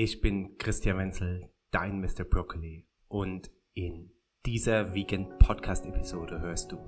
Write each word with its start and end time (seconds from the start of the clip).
Ich 0.00 0.20
bin 0.20 0.56
Christian 0.58 0.96
Wenzel, 0.96 1.50
dein 1.72 2.00
Mr. 2.00 2.22
Broccoli 2.22 2.86
und 3.08 3.50
in 3.74 4.12
dieser 4.46 4.94
Vegan 4.94 5.26
Podcast 5.40 5.86
Episode 5.86 6.40
hörst 6.40 6.70
du. 6.70 6.78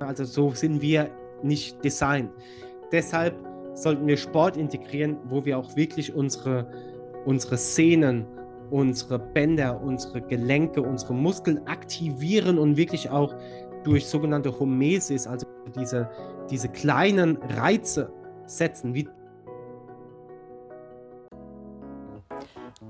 Also 0.00 0.24
so 0.24 0.50
sind 0.50 0.82
wir 0.82 1.12
nicht 1.44 1.84
designt. 1.84 2.32
Deshalb 2.90 3.36
sollten 3.72 4.04
wir 4.08 4.16
Sport 4.16 4.56
integrieren, 4.56 5.16
wo 5.26 5.44
wir 5.44 5.56
auch 5.56 5.76
wirklich 5.76 6.12
unsere, 6.12 6.68
unsere 7.24 7.56
Sehnen, 7.56 8.26
unsere 8.72 9.20
Bänder, 9.20 9.80
unsere 9.80 10.22
Gelenke, 10.22 10.82
unsere 10.82 11.14
Muskeln 11.14 11.64
aktivieren 11.68 12.58
und 12.58 12.76
wirklich 12.76 13.10
auch 13.10 13.32
durch 13.84 14.06
sogenannte 14.06 14.58
Homesis, 14.58 15.28
also 15.28 15.46
diese, 15.76 16.10
diese 16.50 16.68
kleinen 16.68 17.36
Reize 17.36 18.12
setzen, 18.44 18.92
wie 18.92 19.08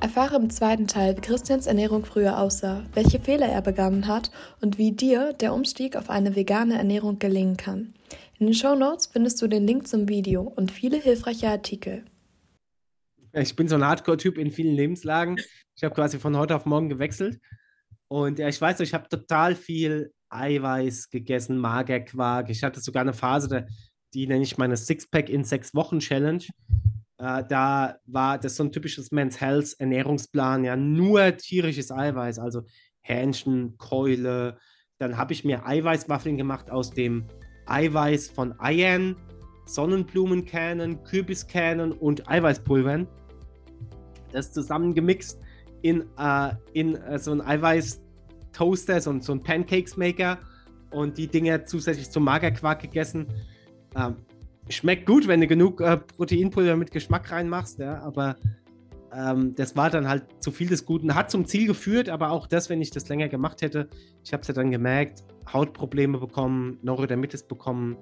Erfahre 0.00 0.36
im 0.36 0.50
zweiten 0.50 0.86
Teil, 0.86 1.16
wie 1.16 1.22
Christians 1.22 1.66
Ernährung 1.66 2.04
früher 2.04 2.38
aussah, 2.38 2.84
welche 2.92 3.18
Fehler 3.18 3.46
er 3.46 3.62
begangen 3.62 4.06
hat 4.06 4.30
und 4.60 4.76
wie 4.76 4.92
dir 4.92 5.32
der 5.32 5.54
Umstieg 5.54 5.96
auf 5.96 6.10
eine 6.10 6.36
vegane 6.36 6.76
Ernährung 6.76 7.18
gelingen 7.18 7.56
kann. 7.56 7.94
In 8.38 8.46
den 8.46 8.54
Show 8.54 8.74
Notes 8.74 9.06
findest 9.06 9.40
du 9.40 9.48
den 9.48 9.66
Link 9.66 9.88
zum 9.88 10.08
Video 10.08 10.42
und 10.42 10.70
viele 10.70 10.98
hilfreiche 10.98 11.48
Artikel. 11.48 12.04
Ich 13.32 13.56
bin 13.56 13.68
so 13.68 13.76
ein 13.76 13.84
Hardcore-Typ 13.84 14.36
in 14.38 14.50
vielen 14.50 14.74
Lebenslagen. 14.74 15.38
Ich 15.74 15.82
habe 15.82 15.94
quasi 15.94 16.18
von 16.18 16.36
heute 16.36 16.54
auf 16.54 16.66
morgen 16.66 16.88
gewechselt. 16.88 17.40
Und 18.08 18.38
ja, 18.38 18.48
ich 18.48 18.60
weiß, 18.60 18.80
ich 18.80 18.94
habe 18.94 19.08
total 19.08 19.54
viel 19.54 20.12
Eiweiß 20.28 21.10
gegessen, 21.10 21.58
Magerquark. 21.58 22.50
Ich 22.50 22.62
hatte 22.62 22.80
sogar 22.80 23.02
eine 23.02 23.14
Phase, 23.14 23.66
die 24.14 24.26
nenne 24.26 24.42
ich 24.42 24.58
meine 24.58 24.76
Sixpack 24.76 25.28
in 25.28 25.44
sechs 25.44 25.74
Wochen 25.74 25.98
Challenge. 25.98 26.44
Äh, 27.18 27.44
da 27.48 27.96
war 28.06 28.38
das 28.38 28.56
so 28.56 28.64
ein 28.64 28.72
typisches 28.72 29.10
Men's 29.10 29.40
Health 29.40 29.74
Ernährungsplan, 29.78 30.64
ja, 30.64 30.76
nur 30.76 31.36
tierisches 31.36 31.90
Eiweiß, 31.90 32.38
also 32.38 32.62
Hähnchen, 33.00 33.76
Keule. 33.78 34.58
Dann 34.98 35.16
habe 35.16 35.32
ich 35.32 35.44
mir 35.44 35.66
Eiweißwaffeln 35.66 36.36
gemacht 36.36 36.70
aus 36.70 36.90
dem 36.90 37.26
Eiweiß 37.66 38.28
von 38.28 38.58
Eiern, 38.60 39.16
Sonnenblumenkernen, 39.66 41.02
Kürbiskernen 41.04 41.92
und 41.92 42.28
Eiweißpulvern. 42.28 43.08
Das 44.32 44.52
zusammengemixt 44.52 45.40
in, 45.82 46.04
äh, 46.18 46.52
in 46.72 46.96
äh, 46.96 47.18
so 47.18 47.32
ein 47.32 47.40
Eiweiß-Toaster, 47.40 49.00
so, 49.00 49.18
so 49.20 49.32
ein 49.32 49.42
Pancakes-Maker 49.42 50.38
und 50.90 51.16
die 51.18 51.28
Dinger 51.28 51.64
zusätzlich 51.64 52.10
zum 52.10 52.24
Magerquark 52.24 52.82
gegessen. 52.82 53.26
Ähm, 53.94 54.16
schmeckt 54.68 55.06
gut, 55.06 55.28
wenn 55.28 55.40
du 55.40 55.46
genug 55.46 55.80
äh, 55.80 55.96
Proteinpulver 55.96 56.76
mit 56.76 56.90
Geschmack 56.90 57.30
reinmachst, 57.30 57.78
ja, 57.78 58.00
aber 58.02 58.36
ähm, 59.12 59.54
das 59.54 59.76
war 59.76 59.90
dann 59.90 60.08
halt 60.08 60.24
zu 60.40 60.50
viel 60.50 60.68
des 60.68 60.84
Guten. 60.84 61.14
Hat 61.14 61.30
zum 61.30 61.46
Ziel 61.46 61.66
geführt, 61.66 62.08
aber 62.08 62.30
auch 62.30 62.46
das, 62.46 62.68
wenn 62.68 62.82
ich 62.82 62.90
das 62.90 63.08
länger 63.08 63.28
gemacht 63.28 63.62
hätte, 63.62 63.88
ich 64.24 64.32
habe 64.32 64.42
es 64.42 64.48
ja 64.48 64.54
dann 64.54 64.70
gemerkt, 64.70 65.24
Hautprobleme 65.52 66.18
bekommen, 66.18 66.78
Neurodermitis 66.82 67.44
bekommen, 67.44 67.96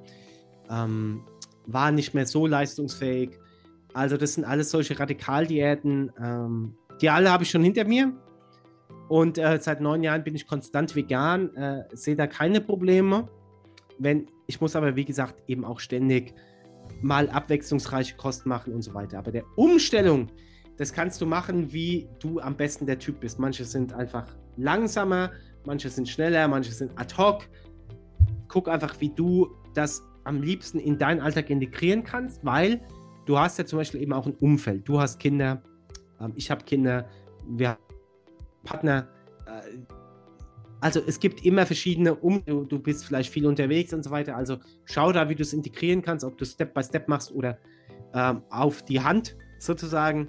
ähm, 0.71 1.23
war 1.67 1.93
nicht 1.93 2.15
mehr 2.15 2.27
so 2.27 2.47
leistungsfähig. 2.47 3.39
Also 3.93 4.17
das 4.17 4.35
sind 4.35 4.45
alles 4.45 4.71
solche 4.71 4.99
Radikaldiäten. 4.99 6.13
Ähm, 6.21 6.75
die 7.01 7.11
alle 7.11 7.31
habe 7.31 7.45
ich 7.45 7.51
schon 7.51 7.63
hinter 7.63 7.85
mir. 7.85 8.13
Und 9.09 9.39
äh, 9.39 9.59
seit 9.61 9.81
neun 9.81 10.03
Jahren 10.03 10.25
bin 10.25 10.35
ich 10.35 10.47
konstant 10.47 10.97
vegan, 10.97 11.55
äh, 11.57 11.85
sehe 11.93 12.17
da 12.17 12.27
keine 12.27 12.61
Probleme. 12.61 13.29
Wenn, 13.99 14.27
ich 14.47 14.61
muss 14.61 14.75
aber, 14.75 14.97
wie 14.97 15.05
gesagt, 15.05 15.43
eben 15.47 15.65
auch 15.65 15.79
ständig 15.79 16.35
mal 17.03 17.29
abwechslungsreiche 17.29 18.17
Kosten 18.17 18.49
machen 18.49 18.73
und 18.73 18.83
so 18.83 18.95
weiter. 18.95 19.19
Aber 19.19 19.31
der 19.31 19.45
Umstellung, 19.57 20.29
das 20.77 20.93
kannst 20.93 21.21
du 21.21 21.27
machen, 21.27 21.73
wie 21.73 22.09
du 22.21 22.41
am 22.41 22.57
besten 22.57 22.87
der 22.87 22.99
Typ 22.99 23.21
bist. 23.21 23.39
Manche 23.39 23.65
sind 23.65 23.93
einfach 23.93 24.27
langsamer, 24.57 25.33
manche 25.65 25.89
sind 25.89 26.09
schneller, 26.09 26.49
manche 26.49 26.73
sind 26.73 26.91
ad 26.99 27.15
hoc. 27.17 27.49
Guck 28.49 28.69
einfach, 28.69 29.01
wie 29.01 29.11
du 29.11 29.51
das 29.75 30.03
am 30.25 30.43
liebsten 30.43 30.79
in 30.79 30.99
deinen 30.99 31.21
Alltag 31.21 31.51
integrieren 31.51 32.03
kannst, 32.03 32.45
weil 32.45 32.81
du 33.27 33.39
hast 33.39 33.59
ja 33.59 33.67
zum 33.67 33.79
Beispiel 33.79 34.03
eben 34.03 34.13
auch 34.13 34.27
ein 34.27 34.35
Umfeld. 34.35 34.89
Du 34.89 35.01
hast 35.01 35.19
Kinder, 35.21 35.63
ähm, 36.21 36.33
ich 36.37 36.51
habe 36.51 36.65
Kinder, 36.65 37.09
wir 37.47 37.71
haben 37.71 37.83
Partner. 38.65 39.09
Also 40.85 41.01
es 41.07 41.19
gibt 41.19 41.47
immer 41.47 41.65
verschiedene 41.65 42.15
Um, 42.15 42.45
du, 42.45 42.65
du, 42.65 42.79
bist 42.79 43.07
vielleicht 43.07 43.33
viel 43.33 43.47
unterwegs 43.47 43.95
und 43.95 44.05
so 44.05 44.11
weiter. 44.11 44.37
Also 44.37 44.59
schau 44.85 45.13
da, 45.13 45.31
wie 45.31 45.35
du 45.35 45.41
es 45.41 45.55
integrieren 45.55 46.03
kannst, 46.03 46.27
ob 46.27 46.37
du 46.37 46.45
Step 46.45 46.75
by 46.75 46.83
Step 46.83 47.09
machst 47.09 47.33
oder 47.33 47.57
ähm, 48.13 48.43
auf 48.51 48.83
die 48.83 49.01
Hand 49.01 49.35
sozusagen. 49.59 50.29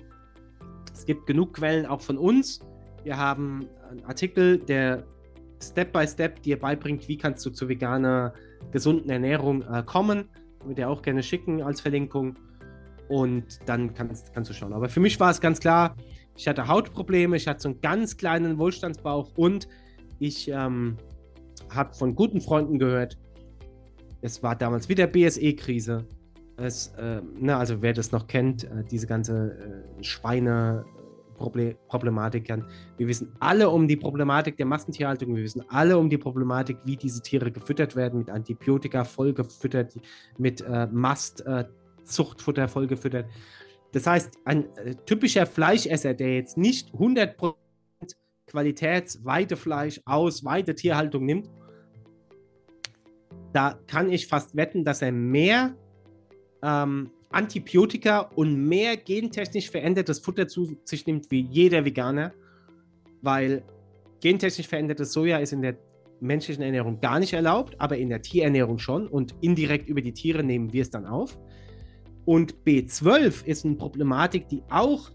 Es 0.94 1.06
gibt 1.06 1.28
genug 1.28 1.56
Quellen 1.56 1.86
auch 1.86 2.00
von 2.00 2.18
uns. 2.18 2.62
Wir 3.04 3.18
haben 3.18 3.68
einen 3.90 4.06
Artikel, 4.06 4.58
der 4.58 5.04
Step 5.62 5.92
by 5.92 6.08
Step 6.08 6.42
dir 6.42 6.58
beibringt, 6.58 7.06
wie 7.10 7.18
kannst 7.18 7.46
du 7.46 7.50
zu 7.50 7.68
veganer, 7.68 8.34
gesunden 8.72 9.10
Ernährung 9.10 9.62
äh, 9.64 9.84
kommen. 9.86 10.30
Würde 10.62 10.76
dir 10.76 10.90
auch 10.90 11.02
gerne 11.02 11.22
schicken 11.22 11.64
als 11.64 11.82
Verlinkung. 11.82 12.36
Und 13.10 13.60
dann 13.66 13.94
kannst, 13.94 14.34
kannst 14.34 14.52
du 14.52 14.54
schauen. 14.54 14.72
Aber 14.72 14.88
für 14.88 15.02
mich 15.02 15.20
war 15.20 15.32
es 15.32 15.42
ganz 15.42 15.60
klar, 15.60 15.98
ich 16.38 16.48
hatte 16.48 16.70
Hautprobleme, 16.70 17.36
ich 17.36 17.46
hatte 17.46 17.60
so 17.60 17.70
einen 17.70 17.82
ganz 17.82 18.16
kleinen 18.16 18.58
Wohlstandsbauch 18.58 19.34
und 19.36 19.68
ich 20.20 20.50
ähm, 20.50 20.98
habe 21.70 21.94
von 21.94 22.16
guten 22.16 22.42
Freunden 22.42 22.80
gehört, 22.80 23.18
es 24.22 24.42
war 24.42 24.56
damals 24.56 24.90
wieder 24.90 25.08
BSE-Krise. 25.08 26.06
Es, 26.58 26.88
äh, 26.98 27.22
ne, 27.38 27.56
also 27.56 27.82
wer 27.82 27.94
das 27.94 28.12
noch 28.12 28.28
kennt, 28.28 28.64
äh, 28.64 28.84
diese 28.90 29.08
ganze 29.08 29.84
äh, 30.00 30.04
Schweine, 30.04 30.86
Problematik 31.38 32.50
Wir 32.98 33.08
wissen 33.08 33.34
alle 33.40 33.70
um 33.70 33.88
die 33.88 33.98
Problematik 33.98 34.58
der 34.58 34.66
Massentierhaltung. 34.66 35.36
Wir 35.36 35.44
wissen 35.44 35.64
alle 35.70 35.98
um 35.98 36.10
die 36.10 36.18
Problematik, 36.18 36.78
wie 36.86 36.96
diese 36.96 37.22
Tiere 37.22 37.52
gefüttert 37.52 37.96
werden, 37.96 38.20
mit 38.20 38.30
Antibiotika 38.30 39.04
vollgefüttert, 39.04 39.96
mit 40.38 40.62
äh, 40.62 40.88
Mastzuchtfutter 40.88 42.64
äh, 42.64 42.68
vollgefüttert. 42.68 43.26
Das 43.92 44.08
heißt, 44.08 44.40
ein 44.46 44.66
äh, 44.78 44.96
typischer 45.06 45.46
Fleischesser, 45.46 46.14
der 46.14 46.36
jetzt 46.36 46.58
nicht 46.58 46.94
100% 46.94 47.56
Qualitätsweidefleisch 48.56 50.00
aus 50.06 50.46
Weidetierhaltung 50.46 51.26
nimmt, 51.26 51.50
da 53.52 53.78
kann 53.88 54.10
ich 54.10 54.28
fast 54.28 54.56
wetten, 54.56 54.86
dass 54.86 55.02
er 55.02 55.12
mehr 55.12 55.76
ähm, 56.64 57.12
Antibiotika 57.32 58.20
und 58.20 58.66
mehr 58.66 58.96
gentechnisch 58.96 59.70
verändertes 59.70 60.20
Futter 60.20 60.48
zu 60.48 60.78
sich 60.86 61.06
nimmt 61.06 61.30
wie 61.32 61.42
jeder 61.42 61.84
Veganer, 61.84 62.32
weil 63.22 63.64
gentechnisch 64.22 64.70
verändertes 64.70 65.12
Soja 65.12 65.40
ist 65.40 65.52
in 65.52 65.62
der 65.62 65.78
menschlichen 66.22 66.64
Ernährung 66.64 67.02
gar 67.02 67.20
nicht 67.20 67.34
erlaubt, 67.34 67.76
aber 67.80 67.98
in 67.98 68.08
der 68.08 68.22
Tierernährung 68.22 68.80
schon 68.80 69.06
und 69.06 69.36
indirekt 69.42 69.90
über 69.90 70.02
die 70.02 70.14
Tiere 70.14 70.44
nehmen 70.44 70.72
wir 70.72 70.82
es 70.82 70.90
dann 70.90 71.06
auf. 71.06 71.38
Und 72.24 72.56
B12 72.66 73.46
ist 73.46 73.66
eine 73.66 73.76
Problematik, 73.76 74.48
die 74.48 74.64
auch 74.70 75.12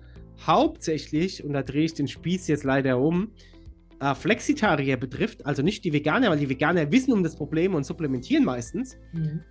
hauptsächlich, 0.46 1.44
und 1.44 1.52
da 1.52 1.62
drehe 1.62 1.84
ich 1.84 1.94
den 1.94 2.08
Spieß 2.08 2.48
jetzt 2.48 2.64
leider 2.64 2.98
um, 2.98 3.32
äh, 4.00 4.14
Flexitarier 4.14 4.96
betrifft, 4.96 5.44
also 5.46 5.62
nicht 5.62 5.84
die 5.84 5.92
Veganer, 5.92 6.30
weil 6.30 6.38
die 6.38 6.48
Veganer 6.48 6.90
wissen 6.90 7.12
um 7.12 7.22
das 7.22 7.36
Problem 7.36 7.74
und 7.74 7.84
supplementieren 7.84 8.44
meistens. 8.44 8.96
Mhm. 9.12 9.42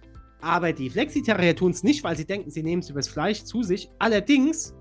Aber 0.42 0.74
die 0.74 0.90
Flexitarier 0.90 1.56
tun 1.56 1.72
es 1.72 1.84
nicht, 1.84 2.04
weil 2.04 2.16
sie 2.16 2.25
denken, 2.25 2.50
sie 2.50 2.63
nehmen 2.63 2.81
es 2.81 2.90
übers 2.90 3.08
Fleisch 3.08 3.44
zu 3.44 3.62
sich. 3.62 3.90
Allerdings 4.00 4.74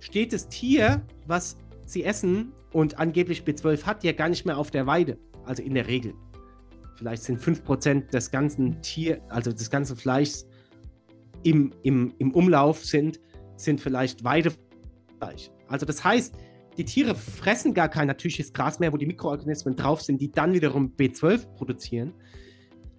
steht 0.00 0.32
das 0.32 0.48
Tier, 0.48 1.02
was 1.26 1.56
sie 1.86 2.04
essen 2.04 2.52
und 2.72 2.98
angeblich 2.98 3.42
B12 3.42 3.84
hat, 3.84 4.04
ja 4.04 4.12
gar 4.12 4.28
nicht 4.28 4.44
mehr 4.44 4.58
auf 4.58 4.70
der 4.70 4.86
Weide. 4.86 5.18
Also 5.44 5.62
in 5.62 5.74
der 5.74 5.86
Regel. 5.86 6.14
Vielleicht 6.96 7.22
sind 7.22 7.40
5% 7.40 8.10
des 8.10 8.30
ganzen 8.30 8.82
Tier, 8.82 9.20
also 9.28 9.50
des 9.50 9.70
ganzen 9.70 9.96
Fleischs 9.96 10.46
im, 11.42 11.72
im, 11.82 12.12
im 12.18 12.32
Umlauf 12.32 12.84
sind, 12.84 13.20
sind 13.56 13.80
vielleicht 13.80 14.24
Weidefleisch. 14.24 15.50
Also 15.68 15.86
das 15.86 16.02
heißt, 16.02 16.34
die 16.76 16.84
Tiere 16.84 17.14
fressen 17.14 17.74
gar 17.74 17.88
kein 17.88 18.06
natürliches 18.06 18.52
Gras 18.52 18.78
mehr, 18.78 18.92
wo 18.92 18.96
die 18.96 19.06
Mikroorganismen 19.06 19.76
drauf 19.76 20.00
sind, 20.02 20.20
die 20.20 20.30
dann 20.30 20.52
wiederum 20.52 20.94
B12 20.96 21.46
produzieren, 21.56 22.14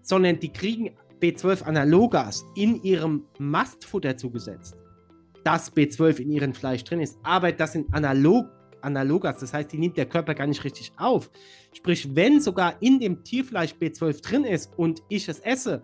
sondern 0.01 0.39
die 0.39 0.51
kriegen 0.51 0.91
B12 1.21 1.63
Analogas 1.63 2.45
in 2.55 2.81
ihrem 2.83 3.25
Mastfutter 3.37 4.15
zugesetzt. 4.17 4.75
dass 5.43 5.73
B12 5.73 6.19
in 6.19 6.31
ihrem 6.31 6.53
Fleisch 6.53 6.83
drin 6.83 6.99
ist. 6.99 7.17
Aber 7.23 7.51
das 7.51 7.71
sind 7.71 7.93
analog, 7.93 8.47
Analogas, 8.81 9.39
das 9.39 9.53
heißt, 9.53 9.71
die 9.71 9.77
nimmt 9.77 9.97
der 9.97 10.05
Körper 10.05 10.33
gar 10.35 10.47
nicht 10.47 10.63
richtig 10.63 10.91
auf. 10.97 11.29
Sprich, 11.73 12.15
wenn 12.15 12.39
sogar 12.39 12.81
in 12.81 12.99
dem 12.99 13.23
Tierfleisch 13.23 13.73
B12 13.73 14.21
drin 14.21 14.43
ist 14.45 14.71
und 14.77 15.01
ich 15.09 15.27
es 15.27 15.39
esse, 15.39 15.83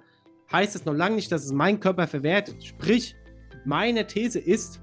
heißt 0.51 0.75
es 0.75 0.85
noch 0.85 0.93
lange 0.93 1.15
nicht, 1.15 1.31
dass 1.31 1.45
es 1.45 1.51
mein 1.51 1.79
Körper 1.79 2.07
verwertet. 2.07 2.63
Sprich, 2.63 3.15
meine 3.65 4.05
These 4.07 4.39
ist, 4.39 4.81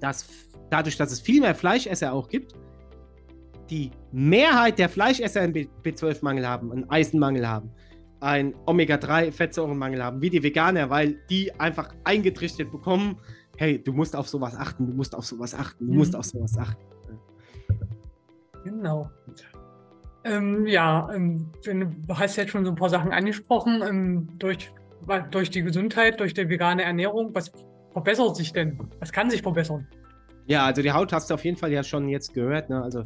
dass 0.00 0.22
dadurch, 0.70 0.96
dass 0.96 1.12
es 1.12 1.20
viel 1.20 1.40
mehr 1.40 1.54
Fleischesser 1.54 2.12
auch 2.12 2.28
gibt, 2.28 2.54
die 3.70 3.90
Mehrheit 4.12 4.78
der 4.78 4.88
Fleischesser 4.88 5.42
einen 5.42 5.52
B12-Mangel 5.54 6.46
haben, 6.48 6.72
einen 6.72 6.88
Eisenmangel 6.88 7.48
haben, 7.48 7.70
einen 8.20 8.54
Omega-3-Fettsäurenmangel 8.66 10.02
haben, 10.02 10.20
wie 10.22 10.30
die 10.30 10.42
Veganer, 10.42 10.90
weil 10.90 11.20
die 11.30 11.52
einfach 11.60 11.94
eingetrichtert 12.04 12.70
bekommen, 12.70 13.18
hey, 13.56 13.82
du 13.82 13.92
musst 13.92 14.16
auf 14.16 14.28
sowas 14.28 14.56
achten, 14.56 14.86
du 14.86 14.94
musst 14.94 15.14
auf 15.14 15.24
sowas 15.24 15.54
achten, 15.54 15.86
du 15.86 15.92
mhm. 15.92 15.98
musst 15.98 16.16
auf 16.16 16.24
sowas 16.24 16.56
achten. 16.58 16.82
Genau. 18.64 19.10
Ähm, 20.24 20.66
ja, 20.66 21.08
ähm, 21.14 21.50
du 21.64 22.18
hast 22.18 22.36
jetzt 22.36 22.50
schon 22.50 22.64
so 22.64 22.72
ein 22.72 22.76
paar 22.76 22.90
Sachen 22.90 23.12
angesprochen. 23.12 23.82
Ähm, 23.82 24.28
durch, 24.38 24.72
durch 25.30 25.50
die 25.50 25.62
Gesundheit, 25.62 26.20
durch 26.20 26.34
die 26.34 26.48
vegane 26.48 26.82
Ernährung, 26.82 27.34
was 27.34 27.52
verbessert 27.92 28.36
sich 28.36 28.52
denn? 28.52 28.78
Was 29.00 29.12
kann 29.12 29.30
sich 29.30 29.42
verbessern? 29.42 29.86
Ja, 30.48 30.64
also 30.64 30.80
die 30.80 30.90
Haut 30.90 31.12
hast 31.12 31.28
du 31.30 31.34
auf 31.34 31.44
jeden 31.44 31.58
Fall 31.58 31.70
ja 31.70 31.84
schon 31.84 32.08
jetzt 32.08 32.32
gehört. 32.32 32.70
Ne? 32.70 32.82
Also 32.82 33.04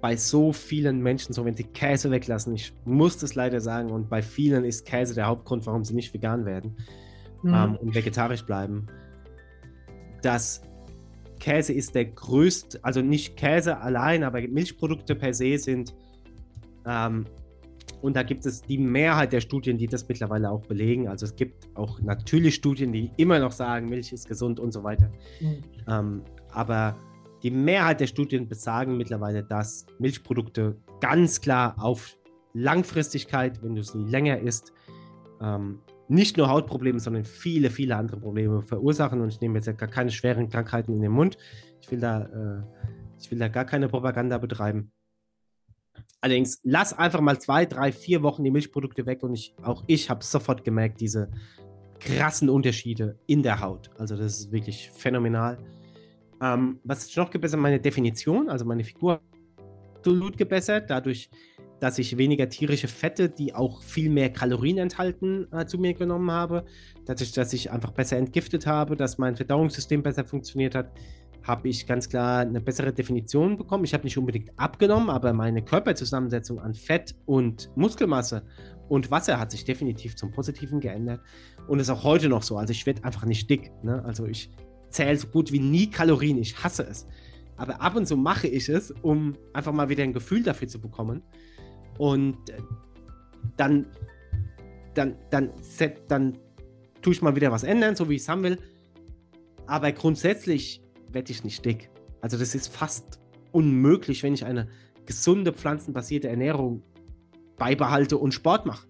bei 0.00 0.16
so 0.16 0.52
vielen 0.52 1.00
Menschen 1.00 1.32
so, 1.32 1.44
wenn 1.44 1.54
sie 1.54 1.64
Käse 1.64 2.10
weglassen, 2.10 2.54
ich 2.54 2.72
muss 2.84 3.18
das 3.18 3.36
leider 3.36 3.60
sagen, 3.60 3.90
und 3.90 4.10
bei 4.10 4.20
vielen 4.20 4.64
ist 4.64 4.84
Käse 4.84 5.14
der 5.14 5.26
Hauptgrund, 5.26 5.64
warum 5.66 5.84
sie 5.84 5.94
nicht 5.94 6.12
vegan 6.12 6.44
werden 6.44 6.76
mhm. 7.42 7.54
ähm, 7.54 7.76
und 7.76 7.94
vegetarisch 7.94 8.42
bleiben. 8.42 8.86
Das 10.22 10.62
Käse 11.38 11.72
ist 11.72 11.94
der 11.94 12.06
größte, 12.06 12.80
also 12.82 13.00
nicht 13.00 13.36
Käse 13.36 13.78
allein, 13.78 14.24
aber 14.24 14.40
Milchprodukte 14.40 15.14
per 15.14 15.34
se 15.34 15.58
sind, 15.58 15.94
ähm, 16.84 17.26
und 18.00 18.16
da 18.16 18.24
gibt 18.24 18.44
es 18.46 18.62
die 18.62 18.78
Mehrheit 18.78 19.32
der 19.32 19.40
Studien, 19.40 19.78
die 19.78 19.86
das 19.86 20.08
mittlerweile 20.08 20.50
auch 20.50 20.62
belegen. 20.66 21.08
Also 21.08 21.24
es 21.24 21.36
gibt 21.36 21.68
auch 21.74 22.00
natürlich 22.00 22.56
Studien, 22.56 22.92
die 22.92 23.12
immer 23.16 23.38
noch 23.38 23.52
sagen, 23.52 23.88
Milch 23.88 24.12
ist 24.12 24.26
gesund 24.26 24.58
und 24.58 24.72
so 24.72 24.82
weiter. 24.82 25.08
Mhm. 25.40 25.62
Ähm, 25.88 26.22
aber 26.52 26.96
die 27.42 27.50
Mehrheit 27.50 28.00
der 28.00 28.06
Studien 28.06 28.48
besagen 28.48 28.96
mittlerweile, 28.96 29.42
dass 29.42 29.86
Milchprodukte 29.98 30.76
ganz 31.00 31.40
klar 31.40 31.74
auf 31.78 32.16
Langfristigkeit, 32.54 33.62
wenn 33.62 33.74
du 33.74 33.82
sie 33.82 34.04
länger 34.04 34.38
isst, 34.38 34.72
ähm, 35.40 35.80
nicht 36.08 36.36
nur 36.36 36.48
Hautprobleme, 36.48 37.00
sondern 37.00 37.24
viele, 37.24 37.70
viele 37.70 37.96
andere 37.96 38.18
Probleme 38.18 38.62
verursachen. 38.62 39.20
Und 39.20 39.28
ich 39.28 39.40
nehme 39.40 39.56
jetzt 39.56 39.66
ja 39.66 39.72
gar 39.72 39.88
keine 39.88 40.10
schweren 40.10 40.48
Krankheiten 40.48 40.92
in 40.92 41.00
den 41.00 41.12
Mund. 41.12 41.38
Ich 41.80 41.90
will 41.90 42.00
da, 42.00 42.22
äh, 42.22 42.62
ich 43.18 43.30
will 43.30 43.38
da 43.38 43.48
gar 43.48 43.64
keine 43.64 43.88
Propaganda 43.88 44.38
betreiben. 44.38 44.92
Allerdings 46.20 46.60
lass 46.62 46.96
einfach 46.96 47.20
mal 47.20 47.40
zwei, 47.40 47.66
drei, 47.66 47.90
vier 47.90 48.22
Wochen 48.22 48.44
die 48.44 48.50
Milchprodukte 48.50 49.06
weg 49.06 49.22
und 49.22 49.34
ich, 49.34 49.54
auch 49.62 49.82
ich 49.86 50.08
habe 50.08 50.24
sofort 50.24 50.64
gemerkt, 50.64 51.00
diese 51.00 51.30
krassen 51.98 52.48
Unterschiede 52.48 53.18
in 53.26 53.42
der 53.42 53.60
Haut. 53.60 53.90
Also 53.98 54.16
das 54.16 54.38
ist 54.38 54.52
wirklich 54.52 54.90
phänomenal. 54.90 55.58
Ähm, 56.42 56.80
was 56.82 57.04
ist 57.04 57.16
noch 57.16 57.30
gebessert? 57.30 57.60
Meine 57.60 57.80
Definition, 57.80 58.48
also 58.48 58.64
meine 58.64 58.82
Figur 58.82 59.20
absolut 59.96 60.36
gebessert, 60.36 60.90
dadurch, 60.90 61.30
dass 61.78 61.98
ich 61.98 62.16
weniger 62.16 62.48
tierische 62.48 62.88
Fette, 62.88 63.28
die 63.28 63.54
auch 63.54 63.82
viel 63.82 64.10
mehr 64.10 64.30
Kalorien 64.30 64.78
enthalten, 64.78 65.46
äh, 65.52 65.64
zu 65.66 65.78
mir 65.78 65.94
genommen 65.94 66.30
habe. 66.30 66.64
Dadurch, 67.06 67.32
dass 67.32 67.52
ich 67.52 67.70
einfach 67.70 67.92
besser 67.92 68.16
entgiftet 68.16 68.66
habe, 68.66 68.96
dass 68.96 69.18
mein 69.18 69.36
Verdauungssystem 69.36 70.02
besser 70.02 70.24
funktioniert 70.24 70.74
hat, 70.74 70.90
habe 71.44 71.68
ich 71.68 71.86
ganz 71.86 72.08
klar 72.08 72.40
eine 72.40 72.60
bessere 72.60 72.92
Definition 72.92 73.56
bekommen. 73.56 73.84
Ich 73.84 73.94
habe 73.94 74.04
nicht 74.04 74.18
unbedingt 74.18 74.50
abgenommen, 74.56 75.10
aber 75.10 75.32
meine 75.32 75.62
Körperzusammensetzung 75.62 76.60
an 76.60 76.74
Fett 76.74 77.14
und 77.26 77.70
Muskelmasse 77.76 78.44
und 78.88 79.10
Wasser 79.10 79.38
hat 79.38 79.50
sich 79.50 79.64
definitiv 79.64 80.16
zum 80.16 80.30
Positiven 80.30 80.80
geändert 80.80 81.20
und 81.68 81.80
ist 81.80 81.90
auch 81.90 82.04
heute 82.04 82.28
noch 82.28 82.42
so. 82.42 82.58
Also 82.58 82.72
ich 82.72 82.86
werde 82.86 83.04
einfach 83.04 83.24
nicht 83.24 83.48
dick. 83.50 83.72
Ne? 83.82 84.04
Also 84.04 84.26
ich 84.26 84.50
zähle 84.92 85.16
so 85.16 85.26
gut 85.28 85.52
wie 85.52 85.60
nie 85.60 85.90
Kalorien. 85.90 86.38
Ich 86.38 86.62
hasse 86.62 86.84
es. 86.84 87.06
Aber 87.56 87.80
ab 87.80 87.96
und 87.96 88.06
zu 88.06 88.16
mache 88.16 88.48
ich 88.48 88.68
es, 88.68 88.92
um 89.02 89.36
einfach 89.52 89.72
mal 89.72 89.88
wieder 89.88 90.02
ein 90.02 90.12
Gefühl 90.12 90.42
dafür 90.42 90.68
zu 90.68 90.80
bekommen. 90.80 91.22
Und 91.98 92.50
äh, 92.50 92.60
dann, 93.56 93.86
dann, 94.94 95.16
dann, 95.30 95.50
dann, 95.78 95.92
dann 96.08 96.38
tue 97.00 97.12
ich 97.12 97.22
mal 97.22 97.36
wieder 97.36 97.52
was 97.52 97.64
ändern, 97.64 97.96
so 97.96 98.08
wie 98.08 98.14
ich 98.14 98.22
es 98.22 98.28
haben 98.28 98.42
will. 98.42 98.58
Aber 99.66 99.92
grundsätzlich 99.92 100.82
werde 101.10 101.30
ich 101.32 101.44
nicht 101.44 101.64
dick. 101.64 101.90
Also 102.20 102.38
das 102.38 102.54
ist 102.54 102.68
fast 102.68 103.20
unmöglich, 103.52 104.22
wenn 104.22 104.34
ich 104.34 104.44
eine 104.44 104.68
gesunde 105.06 105.52
pflanzenbasierte 105.52 106.28
Ernährung 106.28 106.82
beibehalte 107.56 108.16
und 108.18 108.32
Sport 108.32 108.66
mache. 108.66 108.86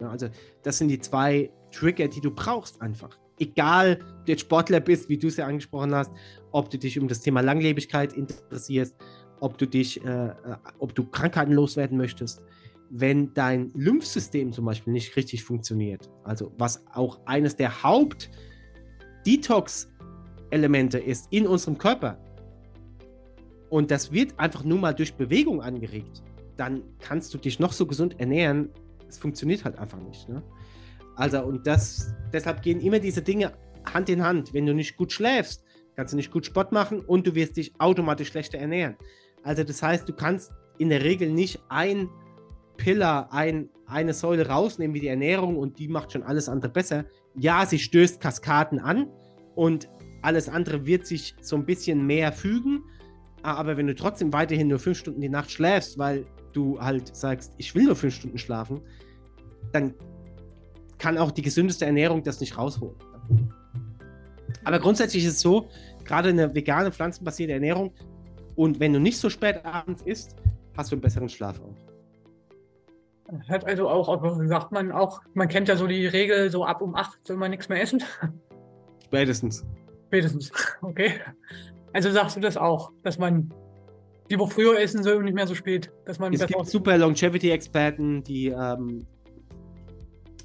Ja, 0.00 0.10
also 0.10 0.28
das 0.62 0.78
sind 0.78 0.88
die 0.88 0.98
zwei 0.98 1.50
Trigger, 1.70 2.08
die 2.08 2.20
du 2.20 2.30
brauchst 2.30 2.82
einfach. 2.82 3.18
Egal, 3.38 4.00
ob 4.00 4.26
du 4.26 4.32
jetzt 4.32 4.42
Sportler 4.42 4.80
bist, 4.80 5.08
wie 5.08 5.18
du 5.18 5.28
es 5.28 5.36
ja 5.36 5.46
angesprochen 5.46 5.94
hast, 5.94 6.10
ob 6.52 6.70
du 6.70 6.78
dich 6.78 6.98
um 6.98 7.08
das 7.08 7.20
Thema 7.20 7.40
Langlebigkeit 7.40 8.12
interessierst, 8.12 8.96
ob 9.40 9.58
du 9.58 9.66
dich, 9.66 10.04
äh, 10.04 10.28
äh 10.28 10.56
ob 10.78 10.94
du 10.94 11.04
Krankheiten 11.04 11.52
loswerden 11.52 11.98
möchtest. 11.98 12.42
Wenn 12.90 13.34
dein 13.34 13.72
Lymphsystem 13.74 14.52
zum 14.52 14.66
Beispiel 14.66 14.92
nicht 14.92 15.16
richtig 15.16 15.42
funktioniert, 15.42 16.08
also 16.22 16.52
was 16.58 16.84
auch 16.92 17.18
eines 17.26 17.56
der 17.56 17.82
Haupt-Detox- 17.82 19.88
Elemente 20.54 20.98
ist 20.98 21.30
in 21.32 21.46
unserem 21.46 21.76
Körper 21.76 22.16
und 23.68 23.90
das 23.90 24.12
wird 24.12 24.38
einfach 24.38 24.62
nur 24.62 24.78
mal 24.78 24.94
durch 24.94 25.14
Bewegung 25.14 25.60
angeregt, 25.60 26.22
dann 26.56 26.82
kannst 27.00 27.34
du 27.34 27.38
dich 27.38 27.58
noch 27.58 27.72
so 27.72 27.86
gesund 27.86 28.20
ernähren. 28.20 28.70
Es 29.08 29.18
funktioniert 29.18 29.64
halt 29.64 29.76
einfach 29.78 29.98
nicht. 29.98 30.28
Ne? 30.28 30.42
Also, 31.16 31.42
und 31.44 31.66
das, 31.66 32.14
deshalb 32.32 32.62
gehen 32.62 32.80
immer 32.80 32.98
diese 32.98 33.22
Dinge 33.22 33.52
Hand 33.92 34.08
in 34.08 34.22
Hand. 34.22 34.52
Wenn 34.54 34.66
du 34.66 34.74
nicht 34.74 34.96
gut 34.96 35.12
schläfst, 35.12 35.64
kannst 35.96 36.12
du 36.12 36.16
nicht 36.16 36.30
gut 36.30 36.46
Sport 36.46 36.72
machen 36.72 37.00
und 37.00 37.26
du 37.26 37.34
wirst 37.34 37.56
dich 37.56 37.72
automatisch 37.78 38.28
schlechter 38.28 38.58
ernähren. 38.58 38.96
Also, 39.42 39.62
das 39.64 39.82
heißt, 39.82 40.08
du 40.08 40.12
kannst 40.12 40.52
in 40.78 40.88
der 40.88 41.04
Regel 41.04 41.30
nicht 41.30 41.60
ein 41.68 42.08
Pillar, 42.76 43.32
ein, 43.32 43.68
eine 43.86 44.14
Säule 44.14 44.48
rausnehmen 44.48 44.94
wie 44.94 45.00
die 45.00 45.08
Ernährung 45.08 45.56
und 45.56 45.78
die 45.78 45.88
macht 45.88 46.12
schon 46.12 46.22
alles 46.22 46.48
andere 46.48 46.72
besser. 46.72 47.04
Ja, 47.36 47.64
sie 47.66 47.78
stößt 47.78 48.20
Kaskaden 48.20 48.80
an 48.80 49.08
und 49.54 49.88
alles 50.22 50.48
andere 50.48 50.86
wird 50.86 51.06
sich 51.06 51.36
so 51.40 51.56
ein 51.56 51.66
bisschen 51.66 52.06
mehr 52.06 52.32
fügen. 52.32 52.84
Aber 53.42 53.76
wenn 53.76 53.86
du 53.86 53.94
trotzdem 53.94 54.32
weiterhin 54.32 54.68
nur 54.68 54.78
fünf 54.78 54.98
Stunden 54.98 55.20
die 55.20 55.28
Nacht 55.28 55.50
schläfst, 55.50 55.98
weil 55.98 56.24
du 56.54 56.80
halt 56.80 57.14
sagst, 57.14 57.52
ich 57.58 57.74
will 57.74 57.84
nur 57.84 57.96
fünf 57.96 58.14
Stunden 58.14 58.38
schlafen, 58.38 58.80
dann 59.72 59.94
kann 61.04 61.18
auch 61.18 61.32
die 61.32 61.42
gesündeste 61.42 61.84
Ernährung 61.84 62.22
das 62.22 62.40
nicht 62.40 62.56
rausholen. 62.56 62.96
Aber 64.64 64.78
grundsätzlich 64.78 65.22
ist 65.26 65.34
es 65.34 65.40
so, 65.40 65.68
gerade 66.02 66.30
eine 66.30 66.54
vegane, 66.54 66.90
pflanzenbasierte 66.90 67.52
Ernährung 67.52 67.92
und 68.56 68.80
wenn 68.80 68.94
du 68.94 68.98
nicht 68.98 69.18
so 69.18 69.28
spät 69.28 69.62
abends 69.66 70.00
isst, 70.00 70.34
hast 70.74 70.90
du 70.90 70.94
einen 70.94 71.02
besseren 71.02 71.28
Schlaf 71.28 71.60
auch. 71.60 71.76
Hat 73.50 73.66
also 73.66 73.86
auch, 73.90 74.08
aber 74.08 74.46
sagt 74.46 74.72
man 74.72 74.92
auch, 74.92 75.20
man 75.34 75.48
kennt 75.48 75.68
ja 75.68 75.76
so 75.76 75.86
die 75.86 76.06
Regel, 76.06 76.50
so 76.50 76.64
ab 76.64 76.80
um 76.80 76.94
8 76.94 77.26
soll 77.26 77.36
man 77.36 77.50
nichts 77.50 77.68
mehr 77.68 77.82
essen. 77.82 78.02
Spätestens. 79.04 79.62
Spätestens. 80.06 80.52
Okay. 80.80 81.20
Also 81.92 82.10
sagst 82.10 82.36
du 82.36 82.40
das 82.40 82.56
auch, 82.56 82.92
dass 83.02 83.18
man 83.18 83.52
lieber 84.30 84.48
früher 84.48 84.80
essen 84.80 85.02
soll 85.02 85.16
und 85.16 85.24
nicht 85.24 85.34
mehr 85.34 85.46
so 85.46 85.54
spät. 85.54 85.92
Dass 86.06 86.18
man 86.18 86.32
es 86.32 86.46
gibt 86.46 86.66
super 86.66 86.96
Longevity-Experten, 86.96 88.22
die 88.24 88.48
ähm, 88.48 89.06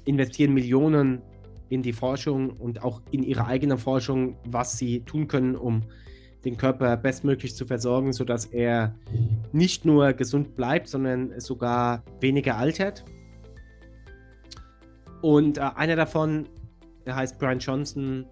investieren 0.04 0.54
Millionen 0.54 1.22
in 1.68 1.82
die 1.82 1.92
Forschung 1.92 2.50
und 2.50 2.82
auch 2.82 3.00
in 3.10 3.22
ihre 3.22 3.46
eigene 3.46 3.78
Forschung, 3.78 4.36
was 4.44 4.76
sie 4.76 5.00
tun 5.04 5.28
können, 5.28 5.56
um 5.56 5.82
den 6.44 6.56
Körper 6.56 6.96
bestmöglich 6.96 7.54
zu 7.54 7.66
versorgen, 7.66 8.12
sodass 8.12 8.46
er 8.46 8.94
nicht 9.52 9.84
nur 9.84 10.12
gesund 10.12 10.56
bleibt, 10.56 10.88
sondern 10.88 11.38
sogar 11.38 12.02
weniger 12.20 12.56
altert. 12.56 13.04
Und 15.22 15.58
äh, 15.58 15.62
einer 15.76 15.96
davon, 15.96 16.48
der 17.06 17.16
heißt 17.16 17.38
Brian 17.38 17.58
Johnson, 17.58 18.26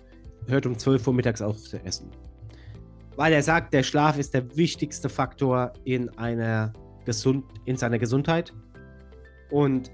hört 0.47 0.67
um 0.67 0.77
12 0.77 1.07
Uhr 1.07 1.15
mittags 1.15 1.43
auf 1.43 1.59
zu 1.59 1.83
essen. 1.85 2.11
Weil 3.17 3.33
er 3.33 3.43
sagt, 3.43 3.75
der 3.75 3.83
Schlaf 3.83 4.19
ist 4.19 4.33
der 4.33 4.57
wichtigste 4.57 5.09
Faktor 5.09 5.73
in, 5.85 6.09
einer 6.19 6.73
gesund, 7.05 7.45
in 7.65 7.77
seiner 7.77 7.99
Gesundheit. 7.99 8.55
Und 9.51 9.91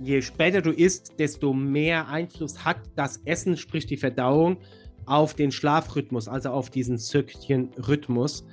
je 0.00 0.22
später 0.22 0.62
du 0.62 0.70
isst, 0.70 1.18
desto 1.18 1.52
mehr 1.52 2.08
Einfluss 2.08 2.64
hat 2.64 2.78
das 2.96 3.18
Essen, 3.24 3.56
sprich 3.56 3.86
die 3.86 3.96
Verdauung, 3.96 4.58
auf 5.06 5.34
den 5.34 5.50
Schlafrhythmus, 5.50 6.28
also 6.28 6.50
auf 6.50 6.70
diesen 6.70 6.98
Zirkchen-Rhythmus. 6.98 8.44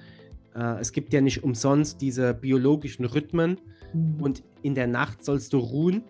Äh, 0.56 0.80
es 0.80 0.94
gibt 0.94 1.14
ja 1.14 1.22
nicht 1.22 1.44
umsonst 1.44 2.02
diese 2.02 2.34
biologischen 2.34 3.06
Rhythmen 3.06 3.60
mhm. 3.94 4.22
und 4.22 4.44
in 4.62 4.74
der 4.74 4.88
Nacht 4.88 5.24
sollst 5.24 5.54
du 5.54 5.60
ruhen. 5.60 6.04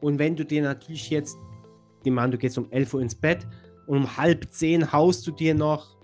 Und 0.00 0.18
wenn 0.18 0.36
du 0.36 0.44
dir 0.44 0.62
natürlich 0.62 1.10
jetzt, 1.10 1.36
die 2.04 2.10
Mann, 2.10 2.30
du 2.30 2.38
gehst 2.38 2.56
um 2.56 2.66
11 2.70 2.94
Uhr 2.94 3.02
ins 3.02 3.14
Bett 3.14 3.46
und 3.86 3.98
um 3.98 4.16
halb 4.16 4.50
zehn 4.50 4.90
haust 4.90 5.26
du 5.26 5.32
dir 5.32 5.54
noch 5.54 5.98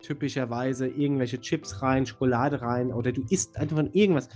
typischerweise 0.00 0.86
irgendwelche 0.86 1.40
Chips 1.40 1.82
rein, 1.82 2.06
Schokolade 2.06 2.62
rein 2.62 2.92
oder 2.92 3.12
du 3.12 3.22
isst 3.28 3.56
einfach 3.58 3.84
irgendwas. 3.92 4.28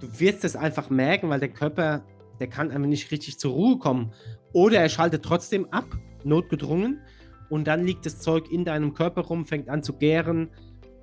Du 0.00 0.20
wirst 0.20 0.44
es 0.44 0.56
einfach 0.56 0.88
merken, 0.88 1.28
weil 1.28 1.40
der 1.40 1.48
Körper, 1.48 2.04
der 2.40 2.48
kann 2.48 2.70
einfach 2.70 2.88
nicht 2.88 3.10
richtig 3.10 3.38
zur 3.38 3.52
Ruhe 3.52 3.78
kommen. 3.78 4.12
Oder 4.52 4.80
er 4.80 4.88
schaltet 4.88 5.24
trotzdem 5.24 5.66
ab, 5.70 5.86
notgedrungen, 6.24 7.00
und 7.48 7.66
dann 7.66 7.84
liegt 7.84 8.06
das 8.06 8.20
Zeug 8.20 8.50
in 8.50 8.64
deinem 8.64 8.94
Körper 8.94 9.22
rum, 9.22 9.46
fängt 9.46 9.68
an 9.68 9.82
zu 9.82 9.92
gären. 9.94 10.50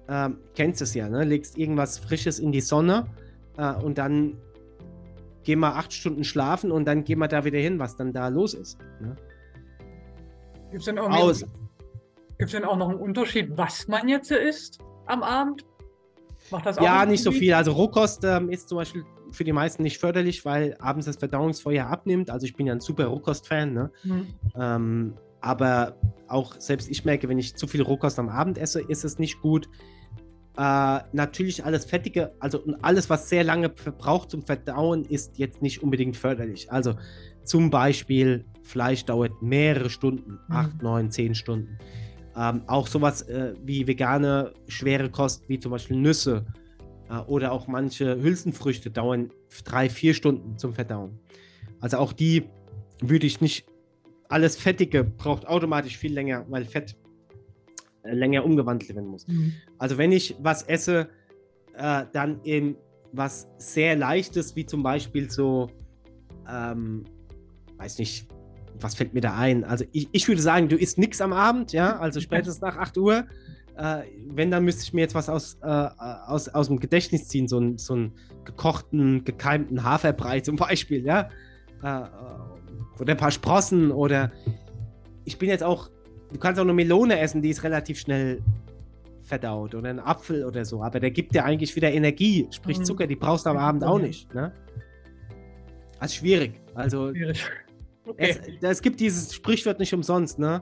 Ähm, 0.10 0.38
kennst 0.56 0.82
es 0.82 0.94
ja, 0.94 1.08
ne? 1.08 1.24
Legst 1.24 1.58
irgendwas 1.58 1.98
Frisches 1.98 2.40
in 2.40 2.52
die 2.52 2.62
Sonne 2.62 3.06
äh, 3.58 3.74
und 3.74 3.98
dann 3.98 4.38
geh 5.44 5.56
mal 5.56 5.74
acht 5.74 5.94
Stunden 5.94 6.24
schlafen 6.24 6.72
und 6.72 6.86
dann 6.86 7.04
geh 7.04 7.16
mal 7.16 7.28
da 7.28 7.46
wieder 7.46 7.60
hin, 7.60 7.80
was 7.80 7.96
dann 7.96 8.12
da 8.12 8.28
los 8.28 8.54
ist. 8.54 8.78
Ne? 9.00 9.16
Gibt 10.72 10.82
es 10.82 10.86
denn, 10.86 10.96
denn, 10.96 12.66
auch 12.66 12.78
noch 12.78 12.90
einen 12.90 13.00
Unterschied, 13.00 13.58
was 13.58 13.88
man 13.88 14.10
jetzt 14.10 14.32
isst 14.32 14.80
am 15.06 15.24
Abend? 15.24 15.66
Macht 16.52 16.66
das 16.66 16.78
auch 16.78 16.84
ja, 16.84 17.06
nicht 17.06 17.24
so 17.24 17.32
viel. 17.32 17.54
Also 17.54 17.72
Rohkost 17.72 18.26
ähm, 18.26 18.50
ist 18.50 18.68
zum 18.68 18.78
Beispiel 18.80 19.06
für 19.34 19.44
die 19.44 19.52
meisten 19.52 19.84
nicht 19.84 19.98
förderlich, 19.98 20.46
weil 20.46 20.76
abends 20.80 21.06
das 21.06 21.18
Verdauungsfeuer 21.18 21.88
abnimmt. 21.88 22.30
Also 22.30 22.46
ich 22.46 22.56
bin 22.56 22.68
ja 22.68 22.74
ein 22.74 22.80
super 22.80 23.06
Rohkost-Fan. 23.06 23.74
Ne? 23.74 23.92
Mhm. 24.04 24.28
Ähm, 24.56 25.14
aber 25.42 25.98
auch 26.28 26.56
selbst 26.60 26.90
ich 26.90 27.04
merke, 27.04 27.28
wenn 27.28 27.38
ich 27.38 27.56
zu 27.56 27.68
viel 27.68 27.82
Rohkost 27.82 28.18
am 28.20 28.30
Abend 28.30 28.58
esse, 28.58 28.82
ist 28.82 29.04
es 29.04 29.20
nicht 29.20 29.42
gut. 29.42 29.68
Äh, 30.56 31.00
natürlich 31.12 31.66
alles 31.66 31.86
Fettige, 31.86 32.34
also 32.40 32.64
alles, 32.82 33.10
was 33.10 33.28
sehr 33.28 33.44
lange 33.44 33.72
verbraucht 33.76 34.30
zum 34.30 34.44
Verdauen, 34.44 35.04
ist 35.04 35.38
jetzt 35.38 35.62
nicht 35.62 35.82
unbedingt 35.82 36.16
förderlich. 36.16 36.72
Also 36.72 36.94
zum 37.44 37.70
Beispiel 37.70 38.46
Fleisch 38.62 39.04
dauert 39.04 39.42
mehrere 39.42 39.90
Stunden, 39.90 40.40
mhm. 40.48 40.56
acht, 40.56 40.82
neun, 40.82 41.12
zehn 41.12 41.36
Stunden. 41.36 41.78
Ähm, 42.38 42.64
auch 42.68 42.88
sowas 42.88 43.24
äh, 43.24 43.54
wie 43.64 43.86
vegane 43.88 44.54
schwere 44.68 45.10
Kost, 45.10 45.50
wie 45.50 45.60
zum 45.60 45.72
Beispiel 45.72 45.98
Nüsse 45.98 46.46
oder 47.28 47.52
auch 47.52 47.68
manche 47.68 48.22
Hülsenfrüchte 48.22 48.90
dauern 48.90 49.32
drei, 49.66 49.90
vier 49.90 50.14
Stunden 50.14 50.58
zum 50.58 50.74
Verdauen. 50.74 51.20
Also 51.80 51.98
auch 51.98 52.14
die 52.14 52.44
würde 53.02 53.28
ich 53.28 53.42
nicht 53.42 53.66
alles 54.30 54.58
Fettige 54.58 55.04
braucht 55.04 55.48
automatisch 55.48 55.98
viel 55.98 56.12
länger, 56.12 56.46
weil 56.50 56.66
Fett 56.66 56.96
äh, 58.04 58.14
länger 58.14 58.44
umgewandelt 58.44 58.96
werden 58.96 59.10
muss. 59.10 59.28
Mhm. 59.28 59.54
Also 59.78 59.98
wenn 59.98 60.12
ich 60.12 60.36
was 60.40 60.64
esse, 60.64 61.10
äh, 61.76 62.06
dann 62.12 62.44
eben 62.44 62.76
was 63.12 63.48
sehr 63.58 63.96
leichtes, 63.96 64.56
wie 64.56 64.66
zum 64.66 64.82
Beispiel 64.82 65.30
so, 65.30 65.70
ähm, 66.50 67.04
weiß 67.78 68.00
nicht, 68.00 68.28
was 68.80 68.96
fällt 68.96 69.14
mir 69.14 69.22
da 69.22 69.36
ein? 69.36 69.64
Also 69.64 69.86
ich, 69.92 70.10
ich 70.12 70.28
würde 70.28 70.42
sagen, 70.42 70.68
du 70.68 70.78
isst 70.78 70.98
nichts 70.98 71.22
am 71.22 71.32
Abend, 71.32 71.72
ja, 71.72 72.00
also 72.00 72.20
spätestens 72.20 72.62
nach 72.62 72.78
8 72.78 72.98
Uhr. 72.98 73.26
Äh, 73.78 74.04
wenn, 74.28 74.52
dann 74.52 74.64
müsste 74.64 74.84
ich 74.84 74.94
mir 74.94 75.02
jetzt 75.02 75.16
was 75.16 75.30
aus, 75.30 75.58
äh, 75.62 75.68
aus, 75.68 76.50
aus 76.50 76.68
dem 76.68 76.80
Gedächtnis 76.80 77.28
ziehen, 77.28 77.48
so, 77.48 77.60
ein, 77.60 77.78
so 77.78 77.94
einen 77.94 78.14
gekochten, 78.46 79.24
gekeimten 79.24 79.84
Haferbrei 79.84 80.42
zum 80.42 80.56
Beispiel, 80.56 81.06
ja. 81.06 81.30
Äh, 81.82 82.02
oder 83.00 83.14
ein 83.14 83.18
paar 83.18 83.32
Sprossen 83.32 83.92
oder 83.92 84.32
ich 85.26 85.38
bin 85.38 85.50
jetzt 85.50 85.64
auch, 85.64 85.90
du 86.32 86.38
kannst 86.38 86.60
auch 86.60 86.64
eine 86.64 86.74
Melone 86.74 87.20
essen, 87.20 87.42
die 87.42 87.50
ist 87.50 87.64
relativ 87.64 88.00
schnell 88.00 88.42
verdaut 89.24 89.74
oder 89.74 89.90
ein 89.90 90.00
Apfel 90.00 90.46
oder 90.46 90.66
so, 90.66 90.84
aber 90.84 91.00
der 91.00 91.12
gibt 91.12 91.34
dir 91.34 91.46
eigentlich 91.46 91.76
wieder 91.76 91.92
Energie, 91.92 92.48
sprich 92.52 92.80
mhm. 92.80 92.86
Zucker, 92.86 93.08
die 93.08 93.16
brauchst 93.16 93.46
du 93.46 93.50
am 93.50 93.58
Abend 93.58 93.84
auch 93.84 94.00
nicht. 94.00 94.34
Ne? 94.36 94.54
Also 96.00 96.16
schwierig. 96.16 96.60
Also 96.76 97.12
schwierig. 97.12 97.44
Okay. 98.06 98.38
Es, 98.62 98.62
es, 98.62 98.82
gibt 98.82 99.00
dieses 99.00 99.34
Sprichwort 99.34 99.80
nicht 99.80 99.94
umsonst, 99.94 100.38
ne? 100.38 100.62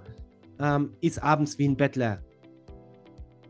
Ähm, 0.60 0.94
ist 1.02 1.22
abends 1.24 1.58
wie 1.58 1.68
ein 1.68 1.76
Bettler. 1.76 2.22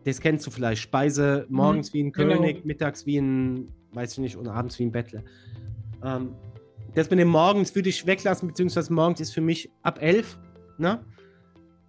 Das 0.04 0.20
kennst 0.20 0.46
du 0.48 0.52
vielleicht. 0.52 0.82
Speise 0.82 1.46
morgens 1.50 1.90
mhm, 1.90 1.94
wie 1.94 2.04
ein 2.04 2.12
genau. 2.12 2.36
König, 2.36 2.66
mittags 2.66 3.06
wie 3.06 3.18
ein, 3.18 3.68
weiß 3.94 4.14
ich 4.14 4.20
nicht, 4.20 4.36
und 4.36 4.48
abends 4.48 4.80
wie 4.80 4.84
ein 4.84 4.92
Bettler. 4.92 5.24
Ähm, 6.04 6.36
das 6.94 7.10
mit 7.10 7.20
dem 7.20 7.30
Morgens 7.30 7.74
würde 7.76 7.90
ich 7.90 8.06
weglassen, 8.06 8.48
beziehungsweise 8.48 8.92
morgens 8.92 9.22
ist 9.22 9.34
für 9.34 9.42
mich 9.42 9.70
ab 9.82 10.02
11, 10.02 10.38
ne? 10.78 11.06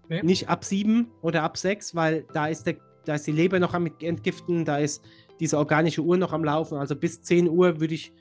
Okay. 0.04 0.21
Nicht 0.23 0.49
ab 0.49 0.64
7 0.64 1.07
oder 1.23 1.42
ab 1.42 1.57
6, 1.57 1.95
weil 1.95 2.25
da 2.33 2.47
ist, 2.47 2.66
der, 2.66 2.76
da 3.04 3.14
ist 3.14 3.26
die 3.26 3.33
Leber 3.33 3.59
noch 3.59 3.75
am 3.75 3.87
Entgiften, 4.00 4.64
da 4.64 4.78
ist 4.78 5.02
diese 5.40 5.59
organische 5.59 6.02
Uhr 6.02 6.16
noch 6.16 6.33
am 6.33 6.45
Laufen. 6.45 6.76
Also 6.76 6.95
bis 6.95 7.23
10 7.23 7.49
Uhr 7.49 7.81
würde 7.81 7.95
ich 7.95 8.12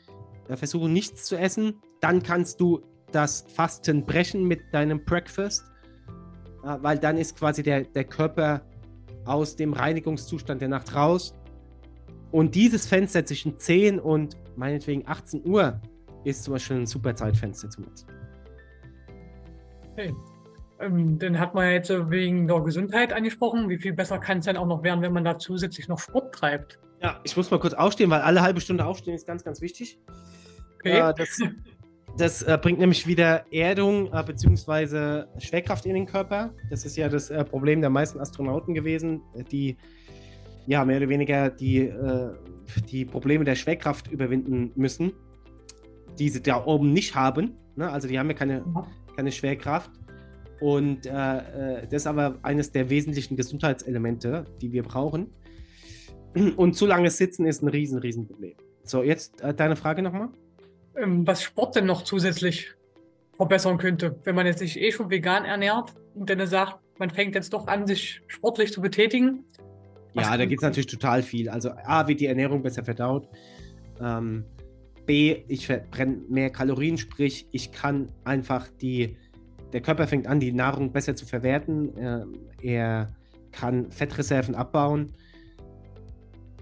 äh, 0.48 0.56
versuchen, 0.56 0.94
nichts 0.94 1.26
zu 1.26 1.38
essen. 1.38 1.76
Dann 2.00 2.24
kannst 2.24 2.60
du 2.62 2.82
das 3.12 3.46
Fasten 3.54 4.06
brechen 4.06 4.48
mit 4.48 4.62
deinem 4.72 5.04
Breakfast, 5.04 5.66
äh, 6.64 6.78
weil 6.82 6.98
dann 6.98 7.18
ist 7.18 7.38
quasi 7.38 7.62
der, 7.62 7.84
der 7.84 8.06
Körper 8.06 8.62
aus 9.26 9.56
dem 9.56 9.74
Reinigungszustand 9.74 10.62
der 10.62 10.70
Nacht 10.70 10.96
raus. 10.96 11.36
Und 12.32 12.56
dieses 12.56 12.88
Fenster 12.88 13.26
zwischen 13.26 13.58
10 13.58 14.00
und 14.00 14.38
meinetwegen 14.56 15.04
18 15.06 15.46
Uhr 15.46 15.82
ist 16.24 16.44
zum 16.44 16.54
Beispiel 16.54 16.78
ein 16.78 16.86
super 16.86 17.16
Zeitfenster 17.16 17.70
zum 17.70 17.86
Essen. 17.92 18.08
Okay. 19.92 20.14
Ähm, 20.80 21.20
dann 21.20 21.38
hat 21.40 21.54
man 21.54 21.72
jetzt 21.72 21.90
wegen 21.90 22.48
der 22.48 22.62
Gesundheit 22.62 23.14
angesprochen. 23.14 23.70
Wie 23.70 23.78
viel 23.78 23.94
besser 23.94 24.18
kann 24.18 24.40
es 24.40 24.46
denn 24.46 24.58
auch 24.58 24.66
noch 24.66 24.84
werden, 24.84 25.02
wenn 25.02 25.14
man 25.14 25.24
da 25.24 25.38
zusätzlich 25.38 25.88
noch 25.88 26.00
Sport 26.00 26.34
treibt? 26.34 26.80
Ja, 27.02 27.20
ich 27.24 27.36
muss 27.36 27.52
mal 27.52 27.60
kurz 27.60 27.74
aufstehen, 27.74 28.10
weil 28.10 28.22
alle 28.22 28.42
halbe 28.42 28.62
Stunde 28.62 28.86
aufstehen 28.86 29.16
ist 29.16 29.28
ganz, 29.28 29.44
ganz 29.44 29.62
wichtig. 29.62 30.00
Okay. 30.76 30.98
Äh, 30.98 31.14
das, 31.16 31.40
das 32.22 32.44
äh, 32.44 32.58
bringt 32.62 32.80
nämlich 32.80 33.08
wieder 33.08 33.46
Erdung 33.52 34.12
äh, 34.14 34.24
bzw. 34.24 35.24
Schwerkraft 35.40 35.86
in 35.86 35.96
den 35.96 36.06
Körper. 36.06 36.54
Das 36.70 36.86
ist 36.86 36.96
ja 36.96 37.10
das 37.10 37.30
äh, 37.30 37.44
Problem 37.44 37.82
der 37.82 37.90
meisten 37.90 38.20
Astronauten 38.20 38.74
gewesen, 38.74 39.22
die 39.52 39.78
ja 40.68 40.86
mehr 40.86 40.98
oder 40.98 41.10
weniger 41.10 41.50
die, 41.50 41.80
äh, 41.80 42.32
die 42.90 43.06
Probleme 43.06 43.44
der 43.44 43.56
Schwerkraft 43.56 44.12
überwinden 44.12 44.72
müssen 44.76 45.14
die 46.20 46.30
sie 46.30 46.42
da 46.42 46.64
oben 46.66 46.94
nicht 46.94 47.16
haben. 47.16 47.58
Ne? 47.76 47.90
Also 47.90 48.08
die 48.08 48.18
haben 48.20 48.30
ja 48.30 48.36
keine, 48.36 48.64
keine 49.16 49.32
Schwerkraft. 49.32 49.92
Und 50.60 51.06
äh, 51.06 51.80
äh, 51.80 51.88
das 51.88 52.04
ist 52.04 52.08
aber 52.08 52.38
eines 52.44 52.72
der 52.72 52.90
wesentlichen 52.90 53.36
Gesundheitselemente, 53.36 54.46
die 54.62 54.72
wir 54.72 54.84
brauchen. 54.84 55.32
Und 56.56 56.76
zu 56.76 56.86
langes 56.86 57.18
Sitzen 57.18 57.46
ist 57.46 57.64
ein 57.64 57.68
riesen, 57.68 57.98
riesen 57.98 58.28
Problem. 58.28 58.56
So, 58.84 59.04
jetzt 59.04 59.42
deine 59.58 59.76
Frage 59.76 60.02
nochmal. 60.02 60.30
Ähm, 60.96 61.26
was 61.26 61.44
Sport 61.44 61.76
denn 61.76 61.86
noch 61.86 62.04
zusätzlich 62.04 62.72
verbessern 63.36 63.78
könnte, 63.78 64.20
wenn 64.24 64.36
man 64.36 64.46
jetzt 64.46 64.60
sich 64.60 64.80
eh 64.80 64.92
schon 64.92 65.10
vegan 65.10 65.46
ernährt 65.46 65.94
und 66.16 66.30
dann 66.30 66.46
sagt, 66.46 66.80
man 66.98 67.10
fängt 67.10 67.36
jetzt 67.36 67.54
doch 67.54 67.68
an, 67.68 67.88
sich 67.88 68.22
sportlich 68.28 68.72
zu 68.72 68.82
betätigen. 68.82 69.46
Ja, 70.14 70.38
da 70.38 70.46
gibt 70.46 70.62
es 70.62 70.64
natürlich 70.64 70.88
total 70.88 71.24
viel. 71.24 71.50
Also 71.50 71.72
A, 71.86 72.08
wird 72.08 72.20
die 72.20 72.26
Ernährung 72.26 72.62
besser 72.62 72.84
verdaut. 72.84 73.28
Ähm, 74.00 74.46
B, 75.06 75.44
ich 75.48 75.66
verbrenne 75.66 76.22
mehr 76.30 76.50
Kalorien, 76.50 76.98
sprich, 76.98 77.48
ich 77.52 77.72
kann 77.72 78.10
einfach 78.24 78.68
die, 78.82 79.18
der 79.74 79.82
Körper 79.82 80.08
fängt 80.08 80.28
an, 80.28 80.40
die 80.40 80.52
Nahrung 80.52 80.92
besser 80.92 81.16
zu 81.16 81.26
verwerten. 81.26 81.98
Äh, 81.98 82.26
er 82.62 83.16
kann 83.52 83.92
Fettreserven 83.92 84.54
abbauen. 84.54 85.14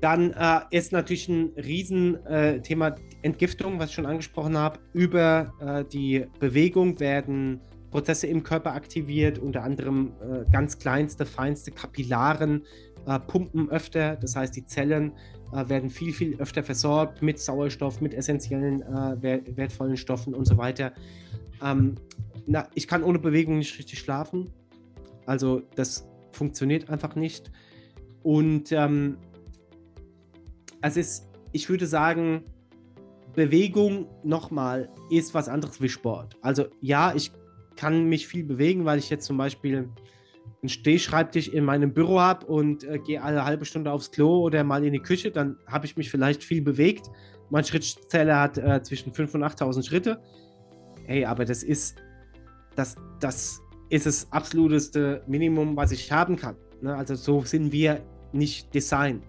Dann 0.01 0.31
äh, 0.31 0.61
ist 0.71 0.91
natürlich 0.91 1.27
ein 1.27 1.51
Riesenthema 1.57 2.89
äh, 2.89 2.95
Entgiftung, 3.21 3.79
was 3.79 3.89
ich 3.89 3.95
schon 3.95 4.05
angesprochen 4.05 4.57
habe. 4.57 4.79
Über 4.93 5.53
äh, 5.59 5.83
die 5.83 6.25
Bewegung 6.39 6.99
werden 6.99 7.59
Prozesse 7.91 8.27
im 8.27 8.43
Körper 8.43 8.73
aktiviert, 8.73 9.39
unter 9.39 9.63
anderem 9.63 10.13
äh, 10.21 10.49
ganz 10.51 10.77
kleinste, 10.77 11.25
feinste 11.25 11.71
Kapillaren 11.71 12.63
äh, 13.05 13.19
pumpen 13.19 13.69
öfter. 13.69 14.15
Das 14.15 14.35
heißt, 14.35 14.55
die 14.55 14.65
Zellen 14.65 15.13
äh, 15.51 15.67
werden 15.67 15.89
viel, 15.89 16.13
viel 16.13 16.39
öfter 16.39 16.63
versorgt 16.63 17.21
mit 17.21 17.39
Sauerstoff, 17.39 17.99
mit 17.99 18.13
essentiellen, 18.13 18.81
äh, 18.81 19.41
wertvollen 19.57 19.97
Stoffen 19.97 20.33
und 20.33 20.45
so 20.45 20.57
weiter. 20.57 20.93
Ähm, 21.63 21.95
na, 22.45 22.67
ich 22.73 22.87
kann 22.87 23.03
ohne 23.03 23.19
Bewegung 23.19 23.57
nicht 23.57 23.77
richtig 23.77 23.99
schlafen. 23.99 24.51
Also 25.25 25.61
das 25.75 26.07
funktioniert 26.31 26.89
einfach 26.89 27.15
nicht. 27.15 27.51
Und 28.23 28.71
ähm, 28.71 29.17
es 30.81 30.97
ist, 30.97 31.27
ich 31.51 31.69
würde 31.69 31.87
sagen, 31.87 32.43
Bewegung 33.33 34.07
nochmal 34.23 34.89
ist 35.09 35.33
was 35.33 35.47
anderes 35.49 35.81
wie 35.81 35.89
Sport. 35.89 36.35
Also 36.41 36.65
ja, 36.81 37.13
ich 37.15 37.31
kann 37.75 38.05
mich 38.05 38.27
viel 38.27 38.43
bewegen, 38.43 38.85
weil 38.85 38.99
ich 38.99 39.09
jetzt 39.09 39.25
zum 39.25 39.37
Beispiel 39.37 39.89
einen 40.61 40.69
Stehschreibtisch 40.69 41.47
in 41.47 41.63
meinem 41.63 41.93
Büro 41.93 42.19
habe 42.19 42.45
und 42.45 42.83
äh, 42.83 42.99
gehe 42.99 43.21
alle 43.21 43.45
halbe 43.45 43.65
Stunde 43.65 43.91
aufs 43.91 44.11
Klo 44.11 44.41
oder 44.41 44.63
mal 44.63 44.83
in 44.83 44.93
die 44.93 44.99
Küche, 44.99 45.31
dann 45.31 45.57
habe 45.67 45.85
ich 45.85 45.95
mich 45.95 46.09
vielleicht 46.09 46.43
viel 46.43 46.61
bewegt. 46.61 47.09
Mein 47.49 47.63
Schrittzähler 47.63 48.41
hat 48.41 48.57
äh, 48.57 48.83
zwischen 48.83 49.11
5.000 49.13 49.35
und 49.35 49.43
8.000 49.43 49.87
Schritte. 49.87 50.21
Hey, 51.05 51.25
aber 51.25 51.45
das 51.45 51.63
ist, 51.63 51.95
das, 52.75 52.95
das 53.19 53.61
ist 53.89 54.05
das 54.05 54.31
absoluteste 54.31 55.23
Minimum, 55.27 55.75
was 55.75 55.91
ich 55.91 56.11
haben 56.11 56.35
kann. 56.35 56.55
Ne? 56.81 56.95
Also 56.95 57.15
so 57.15 57.43
sind 57.43 57.71
wir 57.71 58.01
nicht 58.33 58.73
designt. 58.73 59.23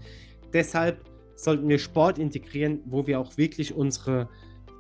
Deshalb 0.53 1.10
sollten 1.45 1.69
wir 1.69 1.79
Sport 1.79 2.19
integrieren, 2.19 2.81
wo 2.85 3.07
wir 3.07 3.19
auch 3.19 3.37
wirklich 3.37 3.75
unsere, 3.75 4.29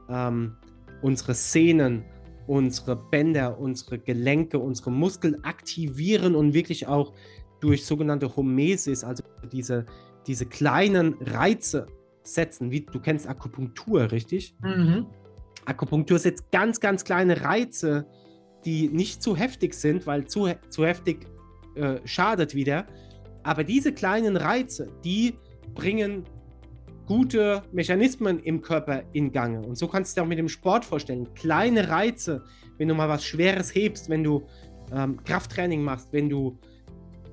ähm, 0.08 0.56
unsere 1.02 1.34
Sehnen, 1.34 2.04
unsere 2.46 2.96
Bänder, 2.96 3.58
unsere 3.58 3.98
Gelenke, 3.98 4.58
unsere 4.58 4.90
Muskeln 4.90 5.42
aktivieren 5.44 6.34
und 6.34 6.52
wirklich 6.52 6.86
auch 6.86 7.14
durch 7.60 7.84
sogenannte 7.86 8.36
Homesis, 8.36 9.04
also 9.04 9.22
diese, 9.52 9.86
diese 10.26 10.46
kleinen 10.46 11.14
Reize 11.20 11.86
setzen, 12.22 12.70
wie 12.70 12.80
du 12.80 13.00
kennst 13.00 13.28
Akupunktur, 13.28 14.10
richtig? 14.12 14.54
Mhm. 14.62 15.06
Akupunktur 15.64 16.18
setzt 16.18 16.50
ganz, 16.50 16.80
ganz 16.80 17.04
kleine 17.04 17.42
Reize, 17.42 18.06
die 18.64 18.88
nicht 18.88 19.22
zu 19.22 19.36
heftig 19.36 19.74
sind, 19.74 20.06
weil 20.06 20.26
zu, 20.26 20.48
zu 20.68 20.84
heftig 20.84 21.26
äh, 21.74 21.96
schadet 22.04 22.54
wieder. 22.54 22.86
Aber 23.42 23.64
diese 23.64 23.92
kleinen 23.92 24.36
Reize, 24.36 24.88
die 25.04 25.34
bringen 25.74 26.24
gute 27.10 27.64
Mechanismen 27.72 28.38
im 28.38 28.62
Körper 28.62 29.02
in 29.12 29.32
Gange. 29.32 29.62
Und 29.62 29.74
so 29.74 29.88
kannst 29.88 30.16
du 30.16 30.20
dir 30.20 30.24
auch 30.24 30.28
mit 30.28 30.38
dem 30.38 30.48
Sport 30.48 30.84
vorstellen. 30.84 31.26
Kleine 31.34 31.88
Reize, 31.88 32.44
wenn 32.78 32.86
du 32.86 32.94
mal 32.94 33.08
was 33.08 33.24
Schweres 33.24 33.74
hebst, 33.74 34.08
wenn 34.08 34.22
du 34.22 34.46
ähm, 34.94 35.18
Krafttraining 35.24 35.82
machst, 35.82 36.12
wenn 36.12 36.28
du 36.28 36.56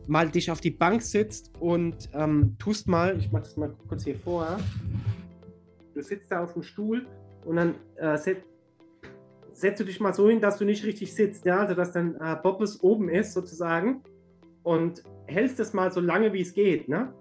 mal 0.07 0.29
dich 0.29 0.49
auf 0.49 0.61
die 0.61 0.71
Bank 0.71 1.03
sitzt 1.03 1.51
und 1.59 2.09
ähm, 2.15 2.55
tust 2.57 2.87
mal, 2.87 3.19
ich 3.19 3.31
mache 3.31 3.43
das 3.43 3.55
mal 3.55 3.71
kurz 3.87 4.03
hier 4.03 4.15
vor, 4.15 4.57
du 5.93 6.01
sitzt 6.01 6.31
da 6.31 6.43
auf 6.43 6.53
dem 6.53 6.63
Stuhl 6.63 7.05
und 7.45 7.57
dann 7.57 7.75
äh, 7.97 8.17
set, 8.17 8.37
setzt 9.51 9.79
du 9.79 9.83
dich 9.83 9.99
mal 9.99 10.11
so 10.11 10.27
hin, 10.27 10.41
dass 10.41 10.57
du 10.57 10.65
nicht 10.65 10.85
richtig 10.85 11.13
sitzt, 11.13 11.45
ja, 11.45 11.59
also 11.59 11.75
dass 11.75 11.91
dein 11.91 12.15
äh, 12.15 12.35
Bobbes 12.41 12.81
oben 12.81 13.09
ist 13.09 13.31
sozusagen 13.31 14.01
und 14.63 15.03
hältst 15.27 15.59
es 15.59 15.73
mal 15.73 15.91
so 15.91 15.99
lange 15.99 16.33
wie 16.33 16.41
es 16.41 16.55
geht, 16.55 16.89
ne? 16.89 17.13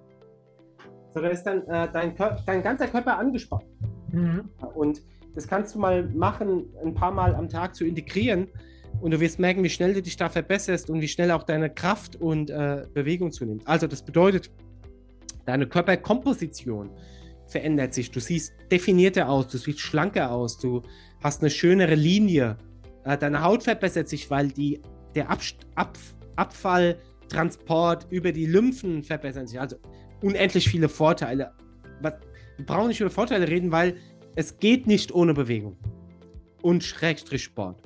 So, 1.16 1.22
da 1.22 1.28
ist 1.28 1.44
dann 1.44 1.66
äh, 1.66 1.88
dein, 1.90 2.14
dein 2.44 2.62
ganzer 2.62 2.88
Körper 2.88 3.16
angespannt. 3.16 3.64
Mhm. 4.12 4.50
Und 4.74 5.00
das 5.34 5.48
kannst 5.48 5.74
du 5.74 5.78
mal 5.78 6.06
machen, 6.10 6.66
ein 6.84 6.92
paar 6.92 7.10
Mal 7.10 7.34
am 7.34 7.48
Tag 7.48 7.74
zu 7.74 7.86
integrieren 7.86 8.48
und 9.00 9.12
du 9.12 9.20
wirst 9.20 9.38
merken, 9.38 9.64
wie 9.64 9.70
schnell 9.70 9.94
du 9.94 10.02
dich 10.02 10.18
da 10.18 10.28
verbesserst 10.28 10.90
und 10.90 11.00
wie 11.00 11.08
schnell 11.08 11.30
auch 11.30 11.44
deine 11.44 11.70
Kraft 11.70 12.16
und 12.16 12.50
äh, 12.50 12.84
Bewegung 12.92 13.32
zunimmt. 13.32 13.66
Also 13.66 13.86
das 13.86 14.04
bedeutet, 14.04 14.50
deine 15.46 15.66
Körperkomposition 15.66 16.90
verändert 17.46 17.94
sich. 17.94 18.10
Du 18.10 18.20
siehst 18.20 18.52
definierter 18.70 19.30
aus, 19.30 19.48
du 19.48 19.56
siehst 19.56 19.80
schlanker 19.80 20.30
aus, 20.30 20.58
du 20.58 20.82
hast 21.22 21.40
eine 21.40 21.48
schönere 21.48 21.94
Linie. 21.94 22.58
Äh, 23.04 23.16
deine 23.16 23.42
Haut 23.42 23.62
verbessert 23.62 24.10
sich, 24.10 24.30
weil 24.30 24.48
die, 24.48 24.82
der 25.14 25.30
Ab 25.30 25.40
Ab 25.76 25.96
Abfalltransport 26.36 28.06
über 28.10 28.32
die 28.32 28.44
Lymphen 28.44 29.02
verbessert 29.02 29.48
sich. 29.48 29.58
Also 29.58 29.76
unendlich 30.22 30.68
viele 30.68 30.88
Vorteile. 30.88 31.52
Was, 32.00 32.14
wir 32.56 32.66
brauchen 32.66 32.88
nicht 32.88 33.00
über 33.00 33.10
Vorteile 33.10 33.48
reden, 33.48 33.72
weil 33.72 33.96
es 34.34 34.58
geht 34.58 34.86
nicht 34.86 35.14
ohne 35.14 35.34
Bewegung. 35.34 35.76
Und 36.62 36.82
Schrägstrich 36.82 37.44
Sport. 37.44 37.82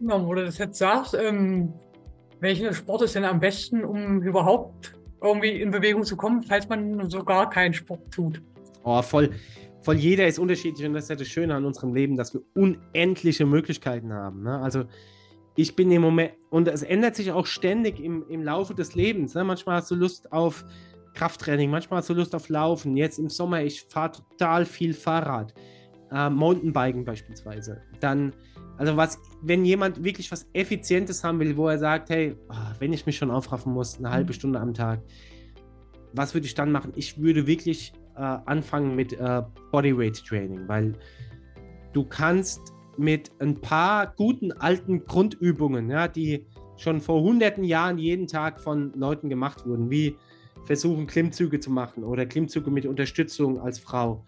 Ja, 0.00 0.24
wo 0.24 0.34
du 0.34 0.44
das 0.44 0.58
jetzt 0.58 0.78
sagst, 0.78 1.14
ähm, 1.14 1.72
welcher 2.40 2.72
Sport 2.72 3.02
ist 3.02 3.14
denn 3.14 3.24
am 3.24 3.40
besten, 3.40 3.84
um 3.84 4.22
überhaupt 4.22 4.94
irgendwie 5.20 5.60
in 5.60 5.70
Bewegung 5.70 6.04
zu 6.04 6.16
kommen, 6.16 6.42
falls 6.42 6.68
man 6.68 7.10
sogar 7.10 7.50
keinen 7.50 7.74
Sport 7.74 8.10
tut? 8.10 8.40
Oh, 8.84 9.02
voll. 9.02 9.30
Voll 9.82 9.96
jeder 9.96 10.26
ist 10.26 10.38
unterschiedlich 10.38 10.86
und 10.86 10.94
das 10.94 11.04
ist 11.04 11.10
ja 11.10 11.16
das 11.16 11.28
Schöne 11.28 11.54
an 11.54 11.64
unserem 11.64 11.94
Leben, 11.94 12.16
dass 12.16 12.34
wir 12.34 12.42
unendliche 12.54 13.46
Möglichkeiten 13.46 14.12
haben. 14.12 14.42
Ne? 14.42 14.58
Also 14.58 14.84
ich 15.58 15.74
bin 15.74 15.90
im 15.90 16.02
Moment, 16.02 16.34
und 16.50 16.68
es 16.68 16.84
ändert 16.84 17.16
sich 17.16 17.32
auch 17.32 17.46
ständig 17.46 17.98
im, 17.98 18.24
im 18.28 18.44
Laufe 18.44 18.76
des 18.76 18.94
Lebens. 18.94 19.34
Ne? 19.34 19.42
Manchmal 19.42 19.78
hast 19.78 19.90
du 19.90 19.96
Lust 19.96 20.30
auf 20.30 20.64
Krafttraining, 21.14 21.68
manchmal 21.68 21.98
hast 21.98 22.08
du 22.08 22.14
Lust 22.14 22.32
auf 22.36 22.48
Laufen. 22.48 22.96
Jetzt 22.96 23.18
im 23.18 23.28
Sommer, 23.28 23.64
ich 23.64 23.82
fahre 23.82 24.12
total 24.12 24.64
viel 24.64 24.94
Fahrrad, 24.94 25.52
äh, 26.12 26.30
Mountainbiken 26.30 27.04
beispielsweise. 27.04 27.82
Dann 27.98 28.32
also 28.76 28.96
was, 28.96 29.18
wenn 29.42 29.64
jemand 29.64 30.04
wirklich 30.04 30.30
was 30.30 30.46
Effizientes 30.52 31.24
haben 31.24 31.40
will, 31.40 31.56
wo 31.56 31.66
er 31.66 31.80
sagt, 31.80 32.10
hey, 32.10 32.36
oh, 32.50 32.54
wenn 32.78 32.92
ich 32.92 33.04
mich 33.04 33.16
schon 33.16 33.32
aufraffen 33.32 33.72
muss, 33.72 33.98
eine 33.98 34.12
halbe 34.12 34.30
mhm. 34.30 34.34
Stunde 34.34 34.60
am 34.60 34.74
Tag, 34.74 35.00
was 36.12 36.34
würde 36.34 36.46
ich 36.46 36.54
dann 36.54 36.70
machen? 36.70 36.92
Ich 36.94 37.20
würde 37.20 37.48
wirklich 37.48 37.92
äh, 38.14 38.20
anfangen 38.20 38.94
mit 38.94 39.12
äh, 39.12 39.42
Bodyweight 39.72 40.24
Training, 40.24 40.68
weil 40.68 40.92
du 41.92 42.04
kannst 42.04 42.60
mit 42.98 43.30
ein 43.38 43.60
paar 43.60 44.12
guten 44.16 44.52
alten 44.52 45.04
Grundübungen, 45.04 45.90
ja, 45.90 46.08
die 46.08 46.46
schon 46.76 47.00
vor 47.00 47.22
hunderten 47.22 47.64
Jahren 47.64 47.98
jeden 47.98 48.26
Tag 48.26 48.60
von 48.60 48.92
Leuten 48.94 49.28
gemacht 49.28 49.66
wurden, 49.66 49.90
wie 49.90 50.16
versuchen 50.64 51.06
Klimmzüge 51.06 51.60
zu 51.60 51.70
machen 51.70 52.04
oder 52.04 52.26
Klimmzüge 52.26 52.70
mit 52.70 52.86
Unterstützung 52.86 53.60
als 53.60 53.78
Frau, 53.78 54.24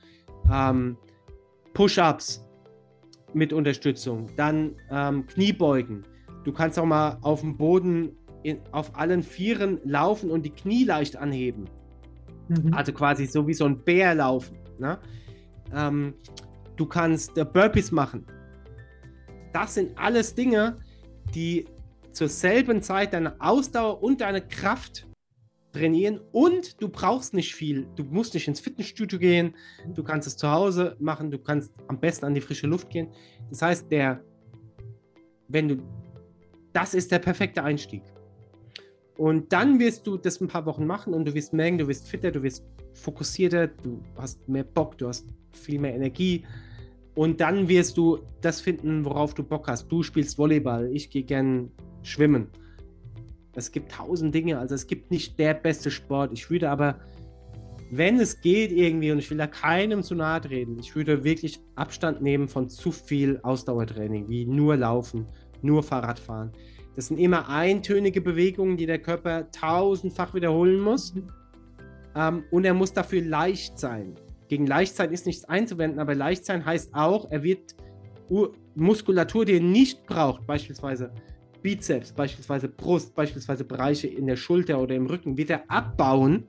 ähm, 0.50 0.96
Push-ups, 1.74 2.46
mit 3.32 3.52
Unterstützung. 3.52 4.28
Dann 4.36 4.76
ähm, 4.90 5.26
Kniebeugen. 5.26 6.02
Du 6.44 6.52
kannst 6.52 6.78
auch 6.78 6.86
mal 6.86 7.18
auf 7.22 7.40
dem 7.40 7.56
Boden 7.56 8.16
in, 8.42 8.58
auf 8.72 8.96
allen 8.96 9.22
Vieren 9.22 9.80
laufen 9.84 10.30
und 10.30 10.44
die 10.44 10.50
Knie 10.50 10.84
leicht 10.84 11.16
anheben. 11.16 11.66
Mhm. 12.48 12.74
Also 12.74 12.92
quasi 12.92 13.26
so 13.26 13.46
wie 13.46 13.54
so 13.54 13.66
ein 13.66 13.78
Bär 13.78 14.14
laufen. 14.14 14.56
Ne? 14.78 14.98
Ähm, 15.74 16.14
du 16.76 16.86
kannst 16.86 17.36
äh, 17.36 17.44
Burpees 17.44 17.92
machen. 17.92 18.24
Das 19.52 19.74
sind 19.74 19.98
alles 19.98 20.34
Dinge, 20.34 20.78
die 21.34 21.66
zur 22.12 22.28
selben 22.28 22.82
Zeit 22.82 23.12
deine 23.12 23.40
Ausdauer 23.40 24.02
und 24.02 24.20
deine 24.20 24.40
Kraft 24.40 25.06
trainieren 25.72 26.20
und 26.32 26.80
du 26.82 26.88
brauchst 26.88 27.34
nicht 27.34 27.54
viel. 27.54 27.86
Du 27.96 28.04
musst 28.04 28.34
nicht 28.34 28.48
ins 28.48 28.60
Fitnessstudio 28.60 29.18
gehen, 29.18 29.54
du 29.94 30.02
kannst 30.02 30.26
es 30.26 30.36
zu 30.36 30.50
Hause 30.50 30.96
machen, 30.98 31.30
du 31.30 31.38
kannst 31.38 31.72
am 31.86 32.00
besten 32.00 32.26
an 32.26 32.34
die 32.34 32.40
frische 32.40 32.66
Luft 32.66 32.90
gehen. 32.90 33.08
Das 33.50 33.62
heißt, 33.62 33.90
der, 33.90 34.24
wenn 35.48 35.68
du, 35.68 35.76
das 36.72 36.94
ist 36.94 37.10
der 37.12 37.20
perfekte 37.20 37.62
Einstieg. 37.62 38.02
Und 39.16 39.52
dann 39.52 39.78
wirst 39.78 40.06
du 40.06 40.16
das 40.16 40.40
ein 40.40 40.48
paar 40.48 40.64
Wochen 40.66 40.86
machen 40.86 41.12
und 41.12 41.26
du 41.26 41.34
wirst 41.34 41.52
merken, 41.52 41.78
du 41.78 41.86
wirst 41.86 42.08
fitter, 42.08 42.30
du 42.30 42.42
wirst 42.42 42.64
fokussierter, 42.94 43.68
du 43.68 44.02
hast 44.16 44.48
mehr 44.48 44.64
Bock, 44.64 44.96
du 44.98 45.08
hast 45.08 45.26
viel 45.52 45.78
mehr 45.78 45.94
Energie. 45.94 46.44
Und 47.14 47.40
dann 47.40 47.68
wirst 47.68 47.96
du 47.96 48.20
das 48.40 48.60
finden, 48.60 49.04
worauf 49.04 49.34
du 49.34 49.42
Bock 49.42 49.68
hast. 49.68 49.88
Du 49.88 50.02
spielst 50.02 50.38
Volleyball, 50.38 50.90
ich 50.92 51.10
gehe 51.10 51.24
gern 51.24 51.70
schwimmen 52.02 52.48
es 53.54 53.72
gibt 53.72 53.92
tausend 53.92 54.34
Dinge, 54.34 54.58
also 54.58 54.74
es 54.74 54.86
gibt 54.86 55.10
nicht 55.10 55.38
der 55.38 55.54
beste 55.54 55.90
Sport. 55.90 56.32
Ich 56.32 56.50
würde 56.50 56.70
aber, 56.70 57.00
wenn 57.90 58.18
es 58.20 58.40
geht 58.40 58.72
irgendwie, 58.72 59.10
und 59.10 59.18
ich 59.18 59.30
will 59.30 59.38
da 59.38 59.46
keinem 59.46 60.02
zu 60.02 60.14
nahe 60.14 60.40
treten, 60.40 60.78
ich 60.78 60.94
würde 60.94 61.24
wirklich 61.24 61.60
Abstand 61.74 62.22
nehmen 62.22 62.48
von 62.48 62.68
zu 62.68 62.92
viel 62.92 63.40
Ausdauertraining, 63.42 64.28
wie 64.28 64.46
nur 64.46 64.76
Laufen, 64.76 65.26
nur 65.62 65.82
Fahrradfahren. 65.82 66.52
Das 66.96 67.08
sind 67.08 67.18
immer 67.18 67.48
eintönige 67.48 68.20
Bewegungen, 68.20 68.76
die 68.76 68.86
der 68.86 68.98
Körper 68.98 69.50
tausendfach 69.50 70.34
wiederholen 70.34 70.80
muss. 70.80 71.14
Ähm, 72.16 72.44
und 72.50 72.64
er 72.64 72.74
muss 72.74 72.92
dafür 72.92 73.22
leicht 73.22 73.78
sein. 73.78 74.14
Gegen 74.50 74.66
Leichtsein 74.66 75.12
ist 75.12 75.26
nichts 75.26 75.44
einzuwenden, 75.44 76.00
aber 76.00 76.16
Leichtsein 76.16 76.64
heißt 76.64 76.92
auch, 76.92 77.30
er 77.30 77.44
wird 77.44 77.76
Muskulatur, 78.74 79.44
die 79.44 79.54
er 79.54 79.60
nicht 79.60 80.04
braucht, 80.06 80.44
beispielsweise 80.44 81.12
Bizeps, 81.62 82.12
beispielsweise 82.12 82.68
Brust, 82.68 83.14
beispielsweise 83.14 83.62
Bereiche 83.62 84.08
in 84.08 84.26
der 84.26 84.34
Schulter 84.34 84.80
oder 84.80 84.96
im 84.96 85.06
Rücken, 85.06 85.36
wieder 85.36 85.62
abbauen, 85.68 86.48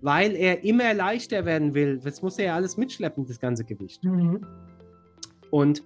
weil 0.00 0.34
er 0.34 0.64
immer 0.64 0.92
leichter 0.92 1.44
werden 1.44 1.72
will. 1.72 2.00
Das 2.02 2.20
muss 2.20 2.36
er 2.40 2.46
ja 2.46 2.56
alles 2.56 2.76
mitschleppen, 2.76 3.24
das 3.24 3.38
ganze 3.38 3.64
Gewicht. 3.64 4.02
Mhm. 4.02 4.44
Und 5.52 5.84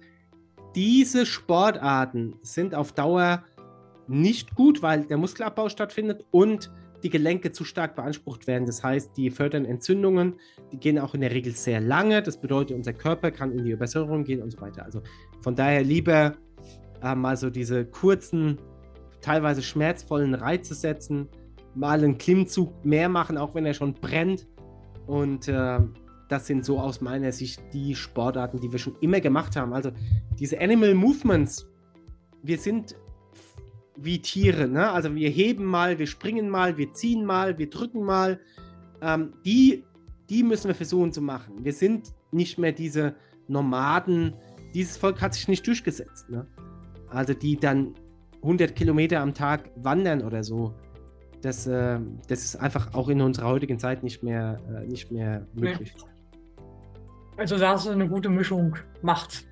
diese 0.73 1.27
Sportarten 1.27 2.37
sind 2.41 2.73
auf 2.73 2.91
Dauer 2.91 3.43
nicht 4.07 4.55
gut, 4.55 4.81
weil 4.81 5.05
der 5.05 5.17
Muskelabbau 5.17 5.69
stattfindet 5.69 6.25
und 6.31 6.71
die 7.03 7.09
Gelenke 7.09 7.51
zu 7.51 7.63
stark 7.63 7.95
beansprucht 7.95 8.47
werden. 8.47 8.65
Das 8.65 8.83
heißt, 8.83 9.15
die 9.17 9.29
fördern 9.29 9.65
Entzündungen, 9.65 10.35
die 10.71 10.77
gehen 10.77 10.99
auch 10.99 11.13
in 11.13 11.21
der 11.21 11.31
Regel 11.31 11.53
sehr 11.53 11.79
lange. 11.79 12.21
Das 12.21 12.37
bedeutet, 12.37 12.75
unser 12.75 12.93
Körper 12.93 13.31
kann 13.31 13.51
in 13.51 13.63
die 13.63 13.71
Übersäuerung 13.71 14.23
gehen 14.23 14.41
und 14.41 14.51
so 14.51 14.61
weiter. 14.61 14.83
Also 14.85 15.01
von 15.41 15.55
daher 15.55 15.83
lieber 15.83 16.33
äh, 17.01 17.15
mal 17.15 17.37
so 17.37 17.49
diese 17.49 17.85
kurzen, 17.85 18.57
teilweise 19.21 19.61
schmerzvollen 19.61 20.33
Reize 20.33 20.75
setzen, 20.75 21.29
mal 21.75 22.03
einen 22.03 22.17
Klimmzug 22.17 22.83
mehr 22.83 23.09
machen, 23.09 23.37
auch 23.37 23.55
wenn 23.55 23.65
er 23.65 23.73
schon 23.73 23.93
brennt. 23.93 24.47
Und 25.07 25.47
äh, 25.47 25.79
das 26.27 26.45
sind 26.45 26.63
so 26.63 26.79
aus 26.79 27.01
meiner 27.01 27.31
Sicht 27.31 27.61
die 27.73 27.95
Sportarten, 27.95 28.59
die 28.59 28.71
wir 28.71 28.79
schon 28.79 28.95
immer 29.01 29.19
gemacht 29.19 29.55
haben. 29.55 29.73
Also 29.73 29.91
diese 30.37 30.59
Animal 30.59 30.93
Movements, 30.93 31.67
wir 32.43 32.57
sind 32.57 32.95
wie 34.03 34.21
Tiere, 34.21 34.67
ne? 34.67 34.91
Also 34.91 35.13
wir 35.15 35.29
heben 35.29 35.65
mal, 35.65 35.99
wir 35.99 36.07
springen 36.07 36.49
mal, 36.49 36.77
wir 36.77 36.91
ziehen 36.91 37.25
mal, 37.25 37.57
wir 37.57 37.69
drücken 37.69 38.03
mal. 38.03 38.39
Ähm, 39.01 39.33
die, 39.45 39.85
die 40.29 40.43
müssen 40.43 40.67
wir 40.67 40.75
versuchen 40.75 41.11
zu 41.11 41.21
machen. 41.21 41.63
Wir 41.63 41.73
sind 41.73 42.09
nicht 42.31 42.57
mehr 42.57 42.71
diese 42.71 43.15
Nomaden. 43.47 44.35
Dieses 44.73 44.97
Volk 44.97 45.21
hat 45.21 45.33
sich 45.33 45.47
nicht 45.47 45.65
durchgesetzt. 45.65 46.29
Ne? 46.29 46.45
also 47.11 47.33
die 47.33 47.57
dann 47.57 47.93
100 48.41 48.75
Kilometer 48.75 49.19
am 49.19 49.33
Tag 49.33 49.69
wandern 49.75 50.21
oder 50.21 50.43
so. 50.43 50.73
Das, 51.41 51.67
äh, 51.67 51.99
das 52.27 52.43
ist 52.43 52.55
einfach 52.57 52.93
auch 52.93 53.09
in 53.09 53.21
unserer 53.21 53.47
heutigen 53.47 53.79
Zeit 53.79 54.03
nicht 54.03 54.23
mehr, 54.23 54.57
äh, 54.69 54.85
nicht 54.85 55.11
mehr 55.11 55.47
möglich. 55.53 55.93
Also 57.37 57.57
da 57.57 57.71
hast 57.71 57.87
du 57.87 57.91
eine 57.91 58.07
gute 58.07 58.29
Mischung 58.29 58.75
macht. 59.01 59.45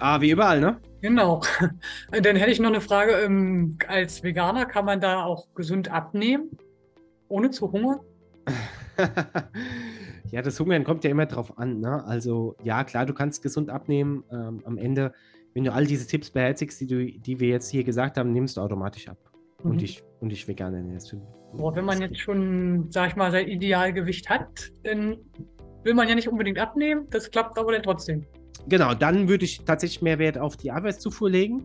Ah, 0.00 0.20
wie 0.22 0.30
überall, 0.30 0.60
ne? 0.60 0.80
Genau. 1.02 1.42
Dann 2.10 2.36
hätte 2.36 2.50
ich 2.50 2.58
noch 2.58 2.70
eine 2.70 2.80
Frage. 2.80 3.12
ähm, 3.12 3.76
Als 3.86 4.22
Veganer 4.22 4.64
kann 4.64 4.86
man 4.86 5.00
da 5.00 5.24
auch 5.24 5.54
gesund 5.54 5.90
abnehmen, 5.92 6.50
ohne 7.28 7.50
zu 7.50 7.70
hungern? 7.70 8.00
ja, 10.30 10.40
das 10.40 10.58
Hungern 10.58 10.84
kommt 10.84 11.04
ja 11.04 11.10
immer 11.10 11.26
drauf 11.26 11.58
an. 11.58 11.80
Ne? 11.80 12.02
Also, 12.04 12.56
ja, 12.62 12.82
klar, 12.84 13.04
du 13.04 13.12
kannst 13.12 13.42
gesund 13.42 13.68
abnehmen. 13.68 14.24
Ähm, 14.32 14.62
am 14.64 14.78
Ende, 14.78 15.12
wenn 15.52 15.64
du 15.64 15.72
all 15.72 15.84
diese 15.84 16.06
Tipps 16.06 16.30
beherzigst, 16.30 16.80
die, 16.80 16.86
du, 16.86 17.04
die 17.04 17.38
wir 17.38 17.48
jetzt 17.48 17.70
hier 17.70 17.84
gesagt 17.84 18.16
haben, 18.16 18.32
nimmst 18.32 18.56
du 18.56 18.62
automatisch 18.62 19.06
ab. 19.08 19.18
Mhm. 19.62 19.70
Und, 19.70 19.80
dich, 19.82 20.02
und 20.20 20.30
dich 20.30 20.48
vegan 20.48 20.72
ernährst. 20.72 21.14
Boah, 21.52 21.76
wenn 21.76 21.84
man 21.84 22.00
jetzt 22.00 22.18
schon, 22.18 22.90
sag 22.90 23.10
ich 23.10 23.16
mal, 23.16 23.30
sein 23.30 23.48
Idealgewicht 23.48 24.30
hat, 24.30 24.72
dann 24.82 25.18
will 25.82 25.92
man 25.92 26.08
ja 26.08 26.14
nicht 26.14 26.28
unbedingt 26.28 26.58
abnehmen. 26.58 27.06
Das 27.10 27.30
klappt 27.30 27.58
aber 27.58 27.72
dann 27.72 27.82
trotzdem. 27.82 28.24
Genau, 28.68 28.94
dann 28.94 29.28
würde 29.28 29.44
ich 29.44 29.64
tatsächlich 29.64 30.02
mehr 30.02 30.18
Wert 30.18 30.38
auf 30.38 30.56
die 30.56 30.70
Eiweißzufuhr 30.70 31.30
legen. 31.30 31.64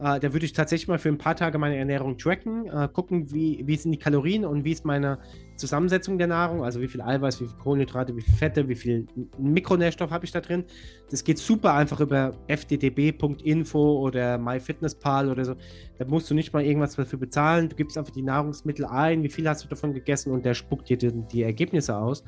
Äh, 0.00 0.18
da 0.18 0.32
würde 0.32 0.44
ich 0.44 0.52
tatsächlich 0.52 0.88
mal 0.88 0.98
für 0.98 1.08
ein 1.08 1.18
paar 1.18 1.36
Tage 1.36 1.56
meine 1.56 1.76
Ernährung 1.76 2.18
tracken, 2.18 2.66
äh, 2.66 2.88
gucken, 2.92 3.32
wie, 3.32 3.62
wie 3.64 3.76
sind 3.76 3.92
die 3.92 3.98
Kalorien 3.98 4.44
und 4.44 4.64
wie 4.64 4.72
ist 4.72 4.84
meine 4.84 5.18
Zusammensetzung 5.54 6.18
der 6.18 6.26
Nahrung, 6.26 6.64
also 6.64 6.80
wie 6.80 6.88
viel 6.88 7.00
Eiweiß, 7.00 7.40
wie 7.40 7.46
viel 7.46 7.56
Kohlenhydrate, 7.56 8.16
wie 8.16 8.22
viel 8.22 8.34
Fette, 8.34 8.68
wie 8.68 8.74
viel 8.74 9.06
Mikronährstoff 9.38 10.10
habe 10.10 10.24
ich 10.24 10.32
da 10.32 10.40
drin. 10.40 10.64
Das 11.10 11.22
geht 11.22 11.38
super 11.38 11.74
einfach 11.74 12.00
über 12.00 12.32
fddb.info 12.48 13.98
oder 14.00 14.36
MyFitnessPal 14.36 15.30
oder 15.30 15.44
so. 15.44 15.54
Da 15.98 16.04
musst 16.06 16.28
du 16.28 16.34
nicht 16.34 16.52
mal 16.52 16.64
irgendwas 16.64 16.96
dafür 16.96 17.20
bezahlen. 17.20 17.68
Du 17.68 17.76
gibst 17.76 17.96
einfach 17.96 18.12
die 18.12 18.22
Nahrungsmittel 18.22 18.86
ein, 18.86 19.22
wie 19.22 19.28
viel 19.28 19.48
hast 19.48 19.62
du 19.62 19.68
davon 19.68 19.94
gegessen 19.94 20.32
und 20.32 20.44
der 20.44 20.54
spuckt 20.54 20.88
dir 20.88 20.98
die, 20.98 21.12
die 21.12 21.44
Ergebnisse 21.44 21.96
aus. 21.96 22.24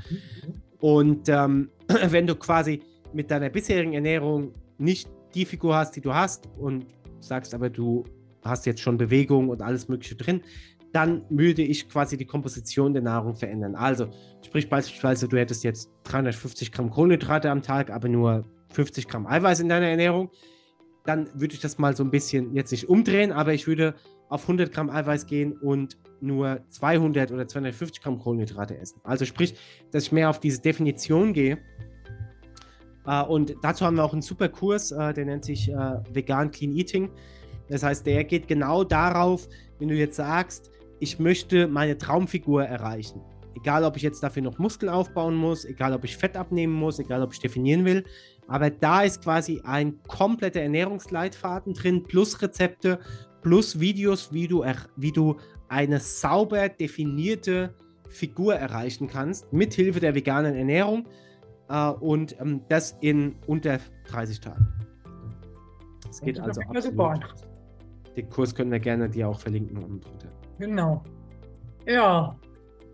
Und 0.79 1.29
ähm, 1.29 1.71
wenn 2.11 2.29
du 2.29 2.37
quasi 2.37 2.81
mit 3.17 3.31
deiner 3.31 3.49
bisherigen 3.49 3.95
Ernährung 3.95 4.53
nicht 4.79 5.09
die 5.35 5.47
Figur 5.47 5.75
hast, 5.75 5.97
die 5.97 6.03
du 6.03 6.15
hast 6.15 6.49
und 6.59 6.87
sagst 7.19 7.55
aber, 7.55 7.71
du 7.71 8.05
hast 8.45 8.67
jetzt 8.67 8.81
schon 8.81 8.99
Bewegung 8.99 9.49
und 9.49 9.63
alles 9.63 9.89
Mögliche 9.89 10.15
drin, 10.15 10.43
dann 10.93 11.25
würde 11.31 11.63
ich 11.63 11.89
quasi 11.89 12.17
die 12.17 12.27
Komposition 12.27 12.93
der 12.93 13.03
Nahrung 13.03 13.35
verändern. 13.35 13.75
Also, 13.75 14.09
sprich 14.45 14.69
beispielsweise, 14.69 15.29
du 15.29 15.37
hättest 15.37 15.65
jetzt 15.65 15.91
350 16.05 16.71
Gramm 16.71 16.91
Kohlenhydrate 16.91 17.51
am 17.51 17.63
Tag, 17.63 17.91
aber 17.91 18.09
nur 18.09 18.45
50 18.73 19.09
Gramm 19.09 19.27
Eiweiß 19.27 19.61
in 19.61 19.69
deiner 19.69 19.89
Ernährung. 19.89 20.31
Dann 21.05 21.29
würde 21.35 21.55
ich 21.55 21.61
das 21.61 21.79
mal 21.79 21.97
so 21.97 22.05
ein 22.05 22.11
bisschen 22.11 22.55
jetzt 22.55 22.71
nicht 22.71 22.89
umdrehen, 22.89 23.33
aber 23.33 23.55
ich 23.55 23.67
würde 23.67 23.95
auf 24.29 24.43
100 24.43 24.73
Gramm 24.73 24.91
Eiweiß 24.91 25.27
gehen 25.27 25.53
und 25.53 25.97
nur 26.21 26.61
200 26.69 27.33
oder 27.33 27.49
250 27.49 28.03
Gramm 28.03 28.19
Kohlenhydrate 28.19 28.77
essen. 28.79 29.01
Also 29.05 29.25
sprich, 29.25 29.55
dass 29.91 30.05
ich 30.05 30.13
mehr 30.13 30.31
auf 30.31 30.41
diese 30.41 30.61
Definition 30.61 31.33
gehe. 31.33 31.59
Äh, 33.07 33.23
und 33.23 33.57
dazu 33.63 33.85
haben 33.85 33.97
wir 33.97 34.05
auch 34.05 34.13
einen 34.13 34.23
super 34.23 34.49
Kurs, 34.49 34.93
äh, 34.93 35.13
der 35.13 35.25
nennt 35.25 35.45
sich 35.45 35.71
äh, 35.71 35.75
Vegan 36.13 36.51
Clean 36.51 36.73
Eating. 36.73 37.11
Das 37.69 37.83
heißt, 37.83 38.07
der 38.07 38.25
geht 38.25 38.49
genau 38.49 38.85
darauf, 38.85 39.49
wenn 39.79 39.89
du 39.89 39.95
jetzt 39.95 40.17
sagst, 40.17 40.71
ich 41.01 41.19
möchte 41.19 41.67
meine 41.69 41.99
Traumfigur 41.99 42.65
erreichen. 42.65 43.21
Egal, 43.57 43.85
ob 43.85 43.97
ich 43.97 44.03
jetzt 44.03 44.23
dafür 44.23 44.43
noch 44.43 44.59
Muskeln 44.59 44.91
aufbauen 44.91 45.35
muss, 45.35 45.65
egal, 45.65 45.93
ob 45.95 46.05
ich 46.05 46.17
Fett 46.17 46.37
abnehmen 46.37 46.75
muss, 46.75 46.99
egal, 46.99 47.23
ob 47.23 47.33
ich 47.33 47.41
definieren 47.41 47.85
will. 47.85 48.05
Aber 48.49 48.71
da 48.71 49.03
ist 49.03 49.23
quasi 49.23 49.61
ein 49.65 49.99
kompletter 50.07 50.61
Ernährungsleitfaden 50.61 51.75
drin, 51.75 52.03
plus 52.05 52.41
Rezepte, 52.41 53.01
plus 53.43 53.81
Videos, 53.81 54.33
wie 54.33 54.47
du, 54.47 54.65
wie 54.97 55.13
du 55.13 55.37
eine 55.69 56.01
sauber 56.01 56.69
definierte 56.69 57.75
Figur 58.09 58.55
erreichen 58.55 59.09
kannst, 59.09 59.53
mit 59.53 59.75
Hilfe 59.75 60.01
der 60.01 60.15
veganen 60.15 60.55
Ernährung. 60.55 61.07
Äh, 61.69 61.91
und 61.91 62.39
ähm, 62.41 62.63
das 62.69 62.97
in 63.01 63.37
unter 63.47 63.79
30 64.09 64.41
Tagen. 64.41 64.67
Es 66.09 66.21
geht 66.21 66.41
also 66.41 66.61
absolut. 66.63 66.83
Super. 66.85 67.21
Den 68.17 68.31
Kurs 68.31 68.55
können 68.55 68.71
wir 68.71 68.79
gerne 68.79 69.09
dir 69.11 69.29
auch 69.29 69.39
verlinken 69.39 69.77
unten 69.77 70.01
drunter. 70.01 70.29
Genau. 70.59 71.03
Ja, 71.87 72.37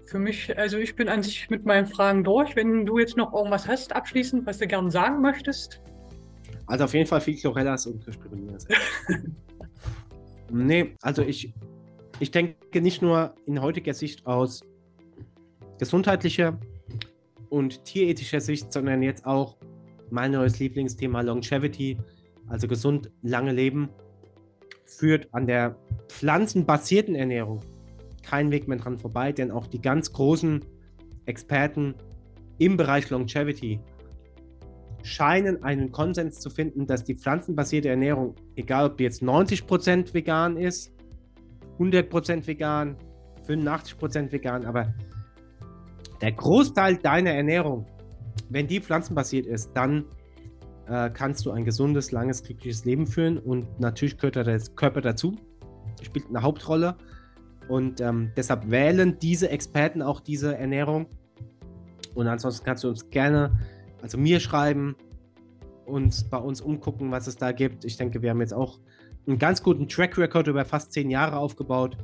für 0.07 0.19
mich, 0.19 0.57
also 0.59 0.79
ich 0.79 0.95
bin 0.97 1.09
an 1.09 1.23
sich 1.23 1.49
mit 1.49 1.65
meinen 1.65 1.87
Fragen 1.87 2.25
durch. 2.25 2.57
Wenn 2.57 2.85
du 2.85 2.99
jetzt 2.99 3.17
noch 3.17 3.33
irgendwas 3.33 3.69
hast, 3.69 3.95
abschließend, 3.95 4.47
was 4.47 4.59
du 4.59 4.67
gerne 4.67 4.91
sagen 4.91 5.23
möchtest. 5.23 5.81
Also 6.67 6.85
auf 6.85 6.95
jeden 6.95 7.07
Fall 7.07 7.21
viel 7.21 7.37
Chlorellas 7.37 7.87
und 7.87 8.03
Kirschspirulina. 8.03 8.59
nee, 10.51 10.95
also 11.03 11.23
ich, 11.23 11.55
ich 12.19 12.31
denke 12.31 12.81
nicht 12.81 13.03
nur 13.03 13.35
in 13.47 13.61
heutiger 13.61 13.95
Sicht 13.95 14.27
aus 14.27 14.63
gesundheitlicher 15.79 16.59
und 17.53 17.85
tierethischer 17.85 18.41
Sicht, 18.41 18.73
sondern 18.73 19.03
jetzt 19.03 19.27
auch 19.27 19.59
mein 20.11 20.33
neues 20.33 20.59
Lieblingsthema 20.59 21.21
Longevity, 21.21 21.99
also 22.49 22.67
gesund 22.67 23.11
lange 23.21 23.53
Leben, 23.53 23.91
führt 24.87 25.29
an 25.33 25.47
der 25.47 25.77
pflanzenbasierten 26.09 27.15
Ernährung 27.15 27.61
kein 28.23 28.51
Weg 28.51 28.69
mehr 28.69 28.79
dran 28.79 28.99
vorbei, 28.99 29.33
denn 29.33 29.51
auch 29.51 29.67
die 29.67 29.83
ganz 29.83 30.13
großen 30.13 30.65
Experten 31.27 31.95
im 32.57 32.79
Bereich 32.79 33.11
Longevity 33.11 33.81
scheinen 35.03 35.63
einen 35.63 35.93
Konsens 35.93 36.41
zu 36.41 36.49
finden, 36.49 36.87
dass 36.87 37.05
die 37.05 37.17
pflanzenbasierte 37.17 37.91
Ernährung, 37.91 38.35
egal 38.57 38.87
ob 38.87 39.01
jetzt 39.01 39.23
90% 39.23 40.15
vegan 40.15 40.57
ist, 40.57 40.91
100% 41.79 42.47
vegan, 42.47 42.97
85% 43.47 44.33
vegan, 44.33 44.65
aber 44.65 44.95
der 46.23 46.33
Großteil 46.33 46.97
deiner 46.97 47.33
Ernährung, 47.33 47.85
wenn 48.49 48.67
die 48.69 48.81
pflanzenbasiert 48.81 49.45
ist, 49.45 49.73
dann 49.75 50.07
äh, 50.87 51.11
kannst 51.11 51.45
du 51.45 51.51
ein 51.51 51.65
gesundes, 51.65 52.13
langes, 52.13 52.43
glückliches 52.43 52.85
Leben 52.85 53.07
führen 53.07 53.39
und 53.39 53.81
natürlich 53.81 54.17
gehört 54.17 54.37
der 54.37 54.61
Körper 54.77 55.01
dazu, 55.01 55.35
spielt 56.01 56.29
eine 56.29 56.43
Hauptrolle. 56.43 56.97
Und 57.69 58.01
ähm, 58.01 58.33
deshalb 58.37 58.71
wählen 58.71 59.19
diese 59.21 59.49
Experten 59.51 60.03
auch 60.03 60.21
diese 60.21 60.57
Ernährung. 60.57 61.07
Und 62.15 62.27
ansonsten 62.27 62.65
kannst 62.65 62.85
du 62.85 62.89
uns 62.89 63.09
gerne, 63.11 63.59
also 64.01 64.19
mir 64.19 64.41
schreiben, 64.41 64.97
uns 65.87 66.25
bei 66.25 66.39
uns 66.39 66.61
umgucken, 66.61 67.11
was 67.11 67.27
es 67.27 67.37
da 67.37 67.53
gibt. 67.53 67.85
Ich 67.85 67.97
denke, 67.97 68.23
wir 68.23 68.31
haben 68.31 68.41
jetzt 68.41 68.55
auch 68.55 68.79
einen 69.27 69.39
ganz 69.39 69.63
guten 69.63 69.89
Track 69.89 70.19
Record 70.19 70.49
über 70.49 70.65
fast 70.65 70.93
zehn 70.93 71.11
Jahre 71.11 71.37
aufgebaut 71.37 71.97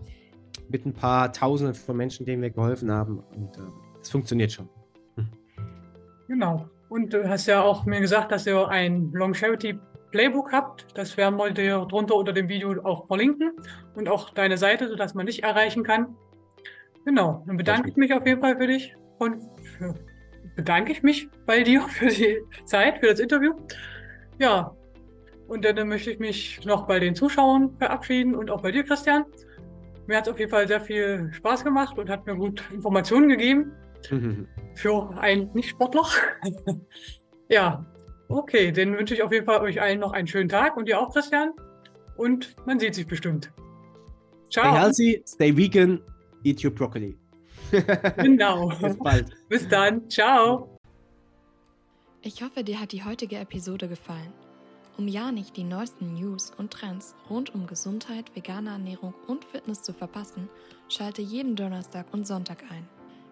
mit 0.69 0.87
ein 0.87 0.93
paar 0.93 1.33
Tausenden 1.33 1.75
von 1.75 1.97
Menschen, 1.97 2.25
denen 2.25 2.43
wir 2.43 2.51
geholfen 2.51 2.91
haben. 2.91 3.19
Und 3.19 3.59
äh, 3.59 3.88
es 4.09 4.13
funktioniert 4.13 4.53
schon. 4.53 4.69
Genau. 6.29 6.69
Und 6.89 7.13
du 7.13 7.29
hast 7.29 7.47
ja 7.47 7.63
auch 7.63 7.85
mir 7.85 8.01
gesagt, 8.01 8.33
dass 8.33 8.47
ihr 8.47 8.69
ein 8.69 9.13
Longevity 9.13 9.79
Playbook 10.11 10.53
habt. 10.53 10.87
Das 10.95 11.17
werden 11.19 11.39
wir 11.39 11.51
dir 11.51 11.87
drunter 11.87 12.15
unter 12.15 12.33
dem 12.33 12.49
Video 12.49 12.83
auch 12.85 13.07
verlinken 13.07 13.53
und 13.95 14.09
auch 14.09 14.31
deine 14.31 14.57
Seite, 14.57 14.89
sodass 14.89 15.15
man 15.15 15.27
dich 15.27 15.43
erreichen 15.43 15.85
kann. 15.85 16.17
Genau. 17.05 17.45
Dann 17.47 17.59
bedanke 17.59 17.91
ich 17.91 17.97
mich 17.97 18.15
auf 18.15 18.27
jeden 18.27 18.41
Fall 18.41 18.57
für 18.57 18.67
dich 18.67 18.97
und 19.19 19.43
für, 19.63 19.95
bedanke 20.57 20.93
ich 20.93 21.03
mich 21.03 21.29
bei 21.45 21.63
dir 21.63 21.83
für 21.89 22.09
die 22.09 22.39
Zeit, 22.65 23.01
für 23.01 23.09
das 23.09 23.21
Interview. 23.21 23.55
Ja. 24.39 24.75
Und 25.49 25.65
dann 25.65 25.89
möchte 25.89 26.11
ich 26.11 26.19
mich 26.19 26.65
noch 26.65 26.87
bei 26.87 26.99
den 26.99 27.15
Zuschauern 27.15 27.77
verabschieden 27.79 28.35
und 28.35 28.51
auch 28.51 28.63
bei 28.63 28.71
dir, 28.71 28.85
Christian. 28.85 29.25
Mir 30.07 30.17
hat 30.17 30.27
es 30.27 30.33
auf 30.33 30.39
jeden 30.39 30.51
Fall 30.51 30.67
sehr 30.67 30.81
viel 30.81 31.31
Spaß 31.33 31.65
gemacht 31.65 31.99
und 31.99 32.09
hat 32.09 32.27
mir 32.27 32.35
gut 32.35 32.63
Informationen 32.73 33.29
gegeben. 33.29 33.73
Für 34.75 35.19
einen 35.19 35.53
Nicht-Sportler. 35.55 36.07
ja, 37.49 37.85
okay, 38.29 38.73
dann 38.73 38.97
wünsche 38.97 39.15
ich 39.15 39.23
auf 39.23 39.33
jeden 39.33 39.47
Fall 39.47 39.61
euch 39.61 39.81
allen 39.81 40.01
noch 40.01 40.13
einen 40.13 40.29
schönen 40.29 40.49
Tag 40.49 40.77
und 40.77 40.89
dir 40.89 41.01
auch, 41.01 41.13
Christian. 41.13 41.53
Und 42.17 42.55
man 42.67 42.79
sieht 42.79 42.95
sich 42.95 43.07
bestimmt. 43.07 43.53
Ciao. 44.51 44.65
Stay 44.65 44.79
healthy, 44.79 45.23
stay 45.27 45.57
vegan, 45.57 46.01
eat 46.45 46.65
your 46.65 46.71
broccoli. 46.71 47.17
genau. 48.17 48.69
Bis 48.81 48.97
bald. 48.99 49.31
Bis 49.49 49.69
dann. 49.69 50.09
Ciao. 50.09 50.79
Ich 52.23 52.43
hoffe, 52.43 52.65
dir 52.65 52.81
hat 52.81 52.93
die 52.93 53.05
heutige 53.05 53.37
Episode 53.37 53.89
gefallen. 53.89 54.33
Um 54.97 55.07
ja 55.07 55.31
nicht 55.31 55.57
die 55.57 55.63
neuesten 55.63 56.15
News 56.15 56.51
und 56.59 56.73
Trends 56.73 57.15
rund 57.31 57.55
um 57.55 57.69
Gesundheit, 57.69 58.35
vegane 58.35 58.71
Ernährung 58.71 59.15
und 59.29 59.45
Fitness 59.45 59.83
zu 59.83 59.93
verpassen, 59.93 60.49
schalte 60.89 61.23
jeden 61.23 61.55
Donnerstag 61.55 62.07
und 62.13 62.27
Sonntag 62.27 62.65
ein. 62.71 62.89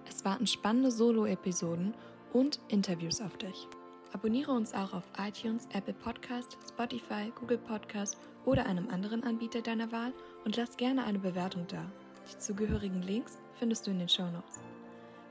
Es 0.08 0.24
warten 0.24 0.46
spannende 0.46 0.90
Solo-Episoden 0.90 1.94
und 2.32 2.60
Interviews 2.68 3.20
auf 3.20 3.36
dich. 3.38 3.68
Abonniere 4.12 4.52
uns 4.52 4.72
auch 4.72 4.94
auf 4.94 5.04
iTunes, 5.18 5.68
Apple 5.72 5.94
Podcast, 5.94 6.56
Spotify, 6.68 7.32
Google 7.38 7.58
Podcast 7.58 8.16
oder 8.44 8.66
einem 8.66 8.88
anderen 8.88 9.24
Anbieter 9.24 9.60
deiner 9.60 9.90
Wahl 9.92 10.12
und 10.44 10.56
lass 10.56 10.76
gerne 10.76 11.04
eine 11.04 11.18
Bewertung 11.18 11.66
da. 11.68 11.84
Die 12.32 12.38
zugehörigen 12.38 13.02
Links 13.02 13.38
findest 13.54 13.86
du 13.86 13.90
in 13.90 13.98
den 13.98 14.08
Show 14.08 14.24
Notes. 14.24 14.60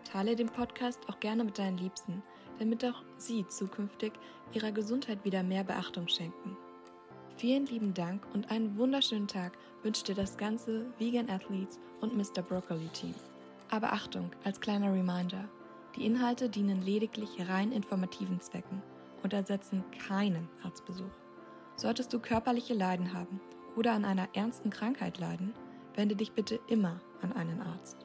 Teile 0.04 0.36
den 0.36 0.50
Podcast 0.50 1.00
auch 1.10 1.20
gerne 1.20 1.44
mit 1.44 1.58
deinen 1.58 1.78
Liebsten, 1.78 2.22
damit 2.60 2.86
auch 2.86 3.04
sie 3.18 3.48
zukünftig 3.48 4.14
ihrer 4.54 4.72
Gesundheit 4.72 5.24
wieder 5.26 5.44
mehr 5.44 5.64
Beachtung 5.64 6.08
schenken. 6.08 6.56
Vielen 7.38 7.66
lieben 7.66 7.94
Dank 7.94 8.24
und 8.34 8.50
einen 8.52 8.78
wunderschönen 8.78 9.28
Tag 9.28 9.58
wünscht 9.84 10.08
dir 10.08 10.16
das 10.16 10.38
ganze 10.38 10.86
Vegan 11.00 11.30
Athletes 11.30 11.80
und 12.02 12.16
Mr. 12.16 12.42
Broccoli 12.42 12.88
Team. 12.94 13.14
Aber 13.70 13.94
Achtung, 13.94 14.32
als 14.44 14.60
kleiner 14.60 14.94
Reminder, 14.94 15.50
die 15.96 16.06
Inhalte 16.06 16.50
dienen 16.50 16.82
lediglich 16.82 17.48
rein 17.50 17.72
informativen 17.72 18.40
Zwecken 18.42 18.82
und 19.24 19.34
ersetzen 19.34 19.84
keinen 20.08 20.50
Arztbesuch. 20.64 21.12
Solltest 21.76 22.14
du 22.14 22.20
körperliche 22.20 22.74
Leiden 22.74 23.14
haben 23.14 23.42
oder 23.76 23.94
an 23.94 24.06
einer 24.06 24.30
ernsten 24.34 24.70
Krankheit 24.70 25.20
leiden, 25.20 25.54
wende 25.96 26.16
dich 26.16 26.34
bitte 26.34 26.60
immer 26.68 27.00
an 27.22 27.34
einen 27.34 27.62
Arzt. 27.62 28.05